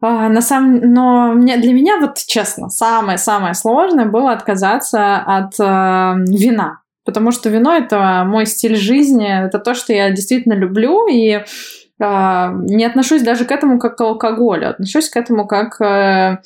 а, 0.00 0.28
на 0.28 0.40
самом, 0.40 0.92
но 0.92 1.32
мне, 1.32 1.58
для 1.58 1.72
меня, 1.72 1.98
вот 2.00 2.16
честно, 2.16 2.68
самое-самое 2.68 3.54
сложное 3.54 4.06
было 4.06 4.32
отказаться 4.32 5.16
от 5.18 5.54
а, 5.60 6.16
вина. 6.26 6.80
Потому 7.04 7.32
что 7.32 7.50
вино 7.50 7.74
это 7.74 8.24
мой 8.26 8.46
стиль 8.46 8.76
жизни, 8.76 9.46
это 9.46 9.58
то, 9.58 9.74
что 9.74 9.92
я 9.92 10.10
действительно 10.10 10.54
люблю, 10.54 11.06
и 11.08 11.44
а, 12.00 12.52
не 12.52 12.84
отношусь 12.84 13.22
даже 13.22 13.44
к 13.44 13.52
этому 13.52 13.78
как 13.78 13.96
к 13.96 14.00
алкоголю, 14.00 14.70
отношусь 14.70 15.08
к 15.08 15.16
этому 15.16 15.46
как 15.46 15.80
а, 15.80 16.40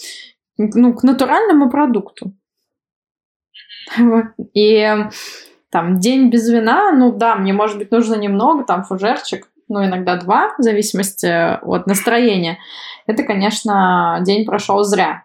ну, 0.58 0.94
к 0.94 1.02
натуральному 1.02 1.70
продукту. 1.70 2.34
И 4.54 4.96
там 5.70 5.98
день 5.98 6.30
без 6.30 6.48
вина, 6.48 6.92
ну 6.92 7.12
да, 7.12 7.34
мне, 7.34 7.52
может 7.52 7.78
быть, 7.78 7.90
нужно 7.90 8.14
немного, 8.14 8.64
там 8.64 8.84
фужерчик, 8.84 9.48
ну, 9.68 9.84
иногда 9.84 10.16
два, 10.16 10.54
в 10.58 10.62
зависимости 10.62 11.58
от 11.62 11.86
настроения. 11.86 12.58
Это, 13.06 13.24
конечно, 13.24 14.20
день 14.24 14.44
прошел 14.44 14.82
зря. 14.84 15.24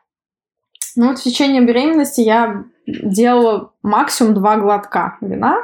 Ну, 0.95 1.09
вот 1.09 1.19
в 1.19 1.23
течение 1.23 1.61
беременности 1.61 2.21
я 2.21 2.63
делала 2.85 3.71
максимум 3.83 4.33
два 4.33 4.57
глотка 4.57 5.17
вина. 5.21 5.57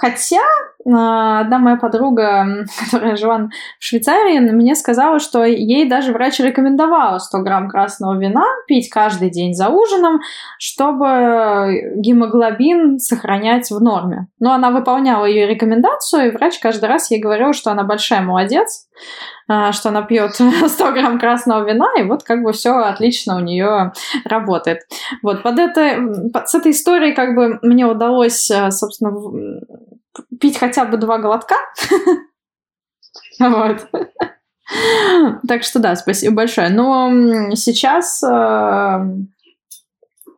Хотя 0.00 0.40
а, 0.86 1.40
одна 1.40 1.58
моя 1.58 1.76
подруга, 1.76 2.64
которая 2.84 3.16
жила 3.16 3.50
в 3.78 3.84
Швейцарии, 3.84 4.38
мне 4.38 4.74
сказала, 4.74 5.18
что 5.18 5.44
ей 5.44 5.88
даже 5.88 6.12
врач 6.12 6.40
рекомендовала 6.40 7.18
100 7.18 7.38
грамм 7.40 7.68
красного 7.68 8.18
вина 8.18 8.44
пить 8.66 8.88
каждый 8.88 9.30
день 9.30 9.52
за 9.52 9.68
ужином, 9.68 10.20
чтобы 10.58 11.92
гемоглобин 11.96 12.98
сохранять 12.98 13.70
в 13.70 13.80
норме. 13.82 14.28
Но 14.38 14.52
она 14.52 14.70
выполняла 14.70 15.26
ее 15.26 15.46
рекомендацию, 15.46 16.28
и 16.28 16.30
врач 16.30 16.58
каждый 16.60 16.88
раз 16.88 17.10
ей 17.10 17.20
говорил, 17.20 17.52
что 17.52 17.70
она 17.70 17.84
большая 17.84 18.22
молодец, 18.22 18.86
а, 19.48 19.72
что 19.72 19.88
она 19.88 20.02
пьет 20.02 20.34
100 20.34 20.92
грамм 20.92 21.18
красного 21.18 21.64
вина, 21.64 21.88
и 21.98 22.04
вот 22.04 22.22
как 22.22 22.42
бы 22.42 22.52
все 22.52 22.70
отлично 22.70 23.36
у 23.36 23.40
нее 23.40 23.92
работает. 24.24 24.82
Вот 25.22 25.42
под 25.42 25.58
это, 25.58 25.98
под, 26.32 26.48
с 26.48 26.54
этой 26.54 26.70
историей 26.70 27.14
как 27.14 27.34
бы 27.34 27.58
мне 27.62 27.84
удалось, 27.84 28.50
а, 28.50 28.70
собственно, 28.70 29.10
пить 30.40 30.58
хотя 30.58 30.84
бы 30.84 30.96
два 30.96 31.18
глотка. 31.18 31.56
Вот. 33.38 33.88
Так 35.48 35.64
что 35.64 35.78
да, 35.78 35.96
спасибо 35.96 36.34
большое. 36.36 36.68
Но 36.68 37.10
сейчас 37.54 38.22
а, 38.22 39.04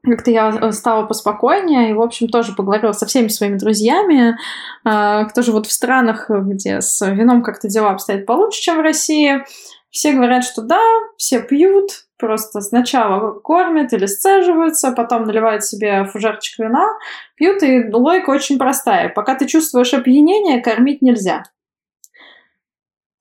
как-то 0.04 0.30
я 0.30 0.72
стала 0.72 1.04
поспокойнее 1.06 1.90
и, 1.90 1.94
в 1.94 2.00
общем, 2.00 2.28
тоже 2.28 2.54
поговорила 2.54 2.92
со 2.92 3.06
всеми 3.06 3.28
своими 3.28 3.58
друзьями, 3.58 4.36
а, 4.84 5.24
кто 5.24 5.42
же 5.42 5.52
вот 5.52 5.66
в 5.66 5.72
странах, 5.72 6.30
где 6.30 6.80
с 6.80 7.04
вином 7.06 7.42
как-то 7.42 7.68
дела 7.68 7.90
обстоят 7.90 8.24
получше, 8.24 8.62
чем 8.62 8.78
в 8.78 8.82
России. 8.82 9.44
Все 9.90 10.12
говорят, 10.12 10.44
что 10.44 10.62
да, 10.62 10.80
все 11.18 11.42
пьют, 11.42 12.06
просто 12.22 12.60
сначала 12.60 13.32
кормят 13.32 13.92
или 13.92 14.06
сцеживаются, 14.06 14.92
потом 14.92 15.24
наливают 15.24 15.64
себе 15.64 16.04
фужерчик 16.04 16.60
вина, 16.60 16.86
пьют, 17.34 17.62
и 17.64 17.90
логика 17.92 18.30
очень 18.30 18.58
простая. 18.58 19.08
Пока 19.08 19.34
ты 19.34 19.46
чувствуешь 19.46 19.92
опьянение, 19.92 20.62
кормить 20.62 21.02
нельзя. 21.02 21.42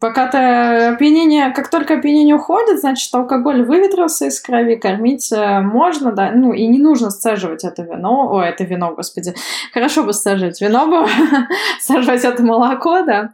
Пока 0.01 0.25
ты 0.25 0.37
опьянение, 0.95 1.51
как 1.51 1.69
только 1.69 1.93
опьянение 1.93 2.35
уходит, 2.35 2.79
значит, 2.79 3.13
алкоголь 3.13 3.61
выветрился 3.61 4.25
из 4.25 4.41
крови, 4.41 4.73
кормить 4.73 5.31
э, 5.31 5.61
можно, 5.61 6.11
да, 6.11 6.31
ну, 6.31 6.53
и 6.53 6.65
не 6.65 6.79
нужно 6.79 7.11
сцеживать 7.11 7.63
это 7.63 7.83
вино, 7.83 8.33
о, 8.33 8.41
это 8.41 8.63
вино, 8.63 8.95
господи, 8.95 9.35
хорошо 9.71 10.03
бы 10.03 10.13
сцеживать 10.13 10.59
вино 10.59 10.87
бы, 10.87 11.07
сцеживать 11.79 12.25
это 12.25 12.41
молоко, 12.41 13.03
да, 13.03 13.33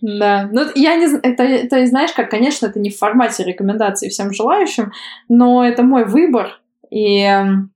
да, 0.00 0.48
ну, 0.52 0.66
я 0.76 0.94
не 0.94 1.06
это, 1.06 1.42
это, 1.42 1.84
знаешь, 1.86 2.12
как, 2.12 2.30
конечно, 2.30 2.66
это 2.66 2.78
не 2.78 2.90
в 2.90 2.96
формате 2.96 3.42
рекомендаций 3.42 4.10
всем 4.10 4.32
желающим, 4.32 4.92
но 5.28 5.66
это 5.66 5.82
мой 5.82 6.04
выбор, 6.04 6.60
и 6.90 7.18
эм, 7.22 7.72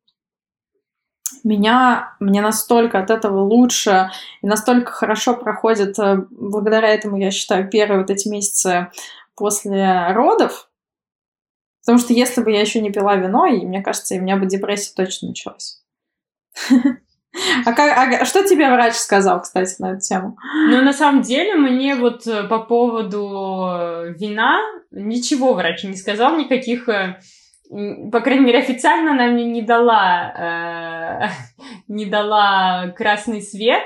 меня, 1.44 2.16
мне 2.20 2.40
настолько 2.40 2.98
от 2.98 3.10
этого 3.10 3.40
лучше 3.40 4.10
и 4.42 4.46
настолько 4.46 4.92
хорошо 4.92 5.36
проходит, 5.36 5.98
э, 5.98 6.24
благодаря 6.30 6.88
этому, 6.88 7.18
я 7.18 7.30
считаю, 7.30 7.68
первые 7.68 8.00
вот 8.00 8.10
эти 8.10 8.28
месяцы 8.28 8.88
после 9.36 10.08
родов, 10.12 10.70
потому 11.82 11.98
что 11.98 12.12
если 12.12 12.42
бы 12.42 12.50
я 12.50 12.60
еще 12.60 12.80
не 12.80 12.90
пила 12.90 13.16
вино, 13.16 13.46
и 13.46 13.64
мне 13.64 13.82
кажется, 13.82 14.14
и 14.14 14.18
у 14.18 14.22
меня 14.22 14.36
бы 14.36 14.46
депрессия 14.46 14.94
точно 14.94 15.28
началась. 15.28 15.82
А, 17.66 17.72
как, 17.72 18.22
а 18.22 18.24
что 18.24 18.44
тебе 18.44 18.70
врач 18.70 18.94
сказал, 18.94 19.42
кстати, 19.42 19.74
на 19.80 19.92
эту 19.92 20.00
тему? 20.02 20.38
Ну, 20.68 20.82
на 20.82 20.92
самом 20.92 21.22
деле, 21.22 21.56
мне 21.56 21.96
вот 21.96 22.28
э, 22.28 22.44
по 22.44 22.60
поводу 22.60 23.66
э, 23.72 24.14
вина 24.16 24.60
ничего 24.92 25.54
врач 25.54 25.82
не 25.82 25.96
сказал, 25.96 26.36
никаких 26.36 26.88
по 27.70 28.20
крайней 28.20 28.44
мере, 28.44 28.58
официально 28.58 29.12
она 29.12 29.26
мне 29.26 29.44
не 29.44 29.62
дала, 29.62 31.28
э, 31.28 31.28
не 31.88 32.06
дала 32.06 32.88
красный 32.96 33.42
свет. 33.42 33.84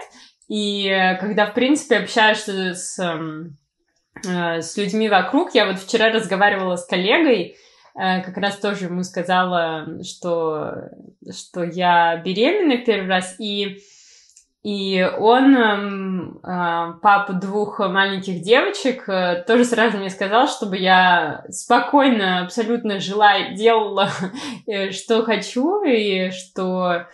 И 0.49 0.91
когда, 1.21 1.47
в 1.47 1.55
принципе, 1.55 1.99
общаешься 1.99 2.75
с, 2.75 2.99
э, 4.27 4.61
с 4.61 4.77
людьми 4.77 5.09
вокруг, 5.09 5.55
я 5.55 5.67
вот 5.67 5.79
вчера 5.79 6.11
разговаривала 6.11 6.77
с 6.77 6.87
коллегой, 6.87 7.57
э, 7.95 8.23
как 8.23 8.37
раз 8.39 8.57
тоже 8.57 8.87
ему 8.87 9.03
сказала, 9.03 10.03
что, 10.03 10.91
что 11.31 11.65
я 11.65 12.17
беременна 12.17 12.79
первый 12.79 13.09
раз, 13.09 13.37
и 13.39 13.79
и 14.65 15.09
он, 15.19 15.57
эм, 15.57 16.39
э, 16.39 16.95
папа 17.01 17.33
двух 17.33 17.79
маленьких 17.79 18.43
девочек, 18.43 19.09
э, 19.09 19.45
тоже 19.47 19.65
сразу 19.65 19.99
мне 19.99 20.11
сказал, 20.11 20.49
чтобы 20.49 20.77
я 20.77 21.45
спокойно, 21.49 22.43
абсолютно 22.43 22.99
жила, 22.99 23.51
делала, 23.55 24.11
э, 24.67 24.91
что 24.91 25.23
хочу, 25.23 25.83
и 25.85 26.31
что 26.31 27.07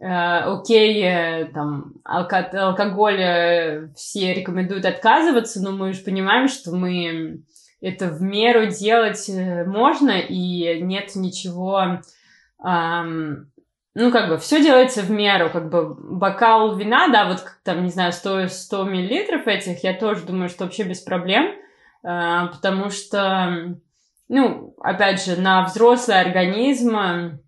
окей, 0.00 1.48
там, 1.52 1.94
алко 2.04 2.48
алкоголь 2.52 3.90
все 3.96 4.32
рекомендуют 4.32 4.84
отказываться, 4.84 5.60
но 5.60 5.72
мы 5.72 5.92
же 5.92 6.04
понимаем, 6.04 6.46
что 6.46 6.70
мы 6.70 7.42
это 7.80 8.06
в 8.06 8.22
меру 8.22 8.66
делать 8.66 9.28
можно, 9.66 10.20
и 10.20 10.80
нет 10.82 11.16
ничего 11.16 11.98
ну, 13.98 14.12
как 14.12 14.28
бы, 14.28 14.38
все 14.38 14.62
делается 14.62 15.02
в 15.02 15.10
меру, 15.10 15.50
как 15.50 15.70
бы, 15.70 15.92
бокал 15.92 16.76
вина, 16.76 17.08
да, 17.08 17.26
вот, 17.26 17.44
там, 17.64 17.82
не 17.82 17.90
знаю, 17.90 18.12
100, 18.12 18.46
100 18.46 18.84
миллилитров 18.84 19.48
этих, 19.48 19.82
я 19.82 19.92
тоже 19.92 20.22
думаю, 20.22 20.48
что 20.48 20.64
вообще 20.64 20.84
без 20.84 21.00
проблем, 21.00 21.46
э, 22.04 22.46
потому 22.52 22.90
что, 22.90 23.76
ну, 24.28 24.76
опять 24.80 25.24
же, 25.24 25.34
на 25.40 25.64
взрослый 25.64 26.20
организм 26.20 27.40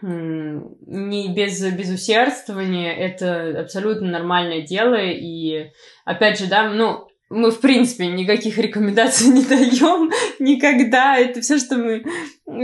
не 0.00 1.34
без, 1.34 1.62
без 1.74 1.90
усердствования, 1.90 2.94
это 2.94 3.60
абсолютно 3.60 4.08
нормальное 4.08 4.62
дело, 4.62 4.96
и, 4.96 5.70
опять 6.06 6.38
же, 6.38 6.46
да, 6.46 6.70
ну, 6.70 7.09
мы, 7.30 7.52
в 7.52 7.60
принципе, 7.60 8.08
никаких 8.08 8.58
рекомендаций 8.58 9.28
не 9.32 9.44
даем 9.44 10.10
никогда. 10.40 11.16
Это 11.16 11.40
все, 11.40 11.58
что 11.58 11.76
мы, 11.76 12.04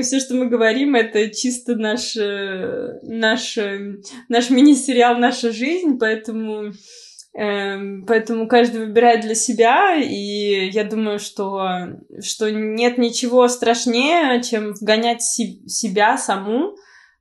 все, 0.03 0.19
что 0.19 0.35
мы 0.35 0.49
говорим, 0.49 0.97
это 0.97 1.31
чисто 1.31 1.77
наш, 1.77 2.17
э, 2.17 2.99
наш, 3.03 3.57
э, 3.57 3.97
наш 4.29 4.51
мини-сериал 4.51 5.17
«Наша 5.19 5.53
жизнь», 5.53 5.99
поэтому, 5.99 6.73
э, 7.39 7.79
поэтому 8.09 8.49
каждый 8.49 8.87
выбирает 8.87 9.21
для 9.21 9.37
себя, 9.37 9.95
и 9.97 10.69
я 10.71 10.83
думаю, 10.83 11.21
что, 11.21 12.01
что 12.21 12.51
нет 12.51 12.99
ничего 12.99 13.47
страшнее, 13.47 14.43
чем 14.43 14.73
вгонять 14.73 15.23
си- 15.23 15.63
себя 15.69 16.19
саму 16.19 16.75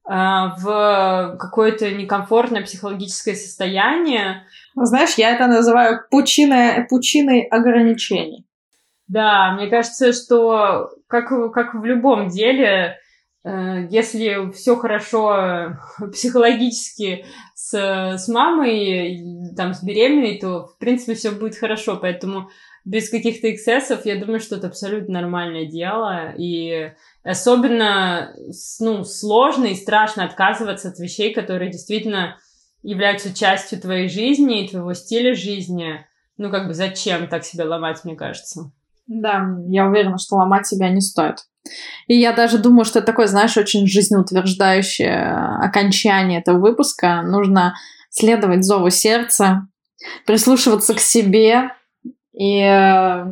в 0.07 1.37
какое-то 1.39 1.89
некомфортное 1.91 2.61
психологическое 2.61 3.35
состояние, 3.35 4.43
знаешь, 4.75 5.15
я 5.15 5.31
это 5.31 5.47
называю 5.47 6.01
пучиной, 6.11 6.85
пучиной 6.87 7.41
ограничений. 7.41 8.45
Да, 9.07 9.53
мне 9.53 9.67
кажется, 9.67 10.13
что 10.13 10.89
как, 11.07 11.29
как 11.53 11.75
в 11.75 11.85
любом 11.85 12.27
деле, 12.29 12.97
э, 13.43 13.87
если 13.89 14.51
все 14.51 14.75
хорошо 14.75 15.77
психологически 16.11 17.25
с, 17.53 17.73
с 17.73 18.27
мамой, 18.27 19.53
там, 19.55 19.73
с 19.73 19.83
беременной, 19.83 20.39
то, 20.39 20.65
в 20.65 20.77
принципе, 20.79 21.13
все 21.13 21.31
будет 21.31 21.57
хорошо. 21.57 21.97
Поэтому 21.97 22.49
без 22.85 23.09
каких-то 23.09 23.51
эксцессов, 23.51 24.05
я 24.05 24.15
думаю, 24.15 24.39
что 24.39 24.55
это 24.55 24.67
абсолютно 24.67 25.19
нормальное 25.19 25.65
дело. 25.65 26.33
И 26.37 26.91
особенно 27.23 28.33
ну, 28.79 29.03
сложно 29.03 29.65
и 29.65 29.75
страшно 29.75 30.23
отказываться 30.23 30.89
от 30.89 30.99
вещей, 30.99 31.33
которые 31.33 31.71
действительно 31.71 32.37
являются 32.83 33.33
частью 33.33 33.81
твоей 33.81 34.07
жизни 34.07 34.63
и 34.63 34.69
твоего 34.69 34.93
стиля 34.93 35.33
жизни. 35.33 36.05
Ну, 36.37 36.51
как 36.51 36.67
бы 36.67 36.73
зачем 36.75 37.27
так 37.27 37.43
себя 37.43 37.65
ломать, 37.65 38.03
мне 38.03 38.15
кажется. 38.15 38.71
Да, 39.07 39.43
я 39.67 39.87
уверена, 39.87 40.17
что 40.19 40.35
ломать 40.35 40.67
себя 40.67 40.89
не 40.89 41.01
стоит. 41.01 41.37
И 42.07 42.15
я 42.15 42.33
даже 42.33 42.59
думаю, 42.59 42.85
что 42.85 42.99
это 42.99 43.07
такое, 43.07 43.25
знаешь, 43.25 43.57
очень 43.57 43.87
жизнеутверждающее 43.87 45.57
окончание 45.63 46.39
этого 46.39 46.59
выпуска. 46.59 47.23
Нужно 47.23 47.73
следовать 48.09 48.63
зову 48.63 48.91
сердца, 48.91 49.67
прислушиваться 50.27 50.93
к 50.93 50.99
себе, 50.99 51.71
и 52.37 52.59
э, 52.59 53.25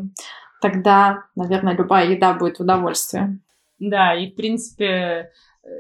тогда, 0.61 1.25
наверное, 1.35 1.75
любая 1.75 2.09
еда 2.09 2.33
будет 2.33 2.59
удовольствие. 2.59 3.39
Да, 3.79 4.15
и, 4.15 4.31
в 4.31 4.35
принципе, 4.35 5.31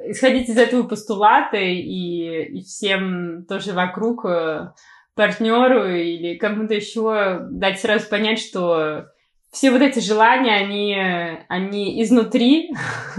исходить 0.07 0.49
из 0.49 0.57
этого 0.57 0.83
постулата 0.83 1.57
и, 1.57 2.57
и 2.57 2.61
всем 2.63 3.45
тоже 3.47 3.73
вокруг 3.73 4.25
э, 4.25 4.71
партнеру 5.15 5.87
или 5.89 6.37
кому-то 6.37 6.73
еще 6.73 7.47
дать 7.49 7.79
сразу 7.79 8.09
понять, 8.09 8.39
что 8.39 9.05
все 9.51 9.69
вот 9.71 9.81
эти 9.81 9.99
желания, 9.99 10.55
они, 10.55 10.97
они 11.47 12.01
изнутри, 12.01 12.71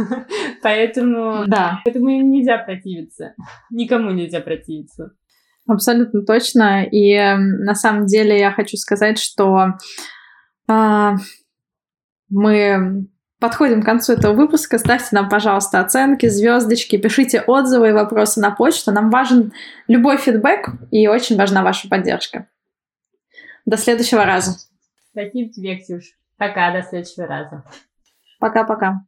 поэтому, 0.63 1.45
да. 1.47 1.81
поэтому 1.85 2.09
им 2.09 2.31
нельзя 2.31 2.59
противиться. 2.59 3.35
Никому 3.71 4.11
нельзя 4.11 4.41
противиться. 4.41 5.13
Абсолютно 5.67 6.23
точно. 6.23 6.85
И 6.85 7.17
на 7.17 7.75
самом 7.75 8.07
деле 8.07 8.39
я 8.39 8.53
хочу 8.53 8.77
сказать, 8.77 9.19
что 9.19 9.79
э, 10.69 11.11
мы 12.29 13.07
подходим 13.41 13.83
к 13.83 13.87
концу 13.87 14.15
этого 14.15 14.35
выпуска. 14.35 14.79
Ставьте 14.79 15.09
нам, 15.13 15.29
пожалуйста, 15.29 15.81
оценки, 15.81 16.29
звездочки, 16.29 16.97
пишите 16.97 17.41
отзывы 17.41 17.91
и 17.91 17.93
вопросы 17.93 18.41
на 18.41 18.51
почту. 18.51 18.93
Нам 18.93 19.11
важен 19.11 19.53
любой 19.89 20.19
фидбэк 20.19 20.71
и 20.91 21.09
очень 21.09 21.37
важна 21.37 21.63
ваша 21.63 21.89
поддержка. 21.89 22.49
До 23.65 23.77
следующего 23.77 24.25
раза. 24.25 24.59
Спасибо 25.11 25.53
тебе, 25.53 25.79
Ксюш. 25.79 26.05
Пока, 26.37 26.73
до 26.73 26.83
следующего 26.83 27.27
раза. 27.27 27.65
Пока-пока. 28.39 29.05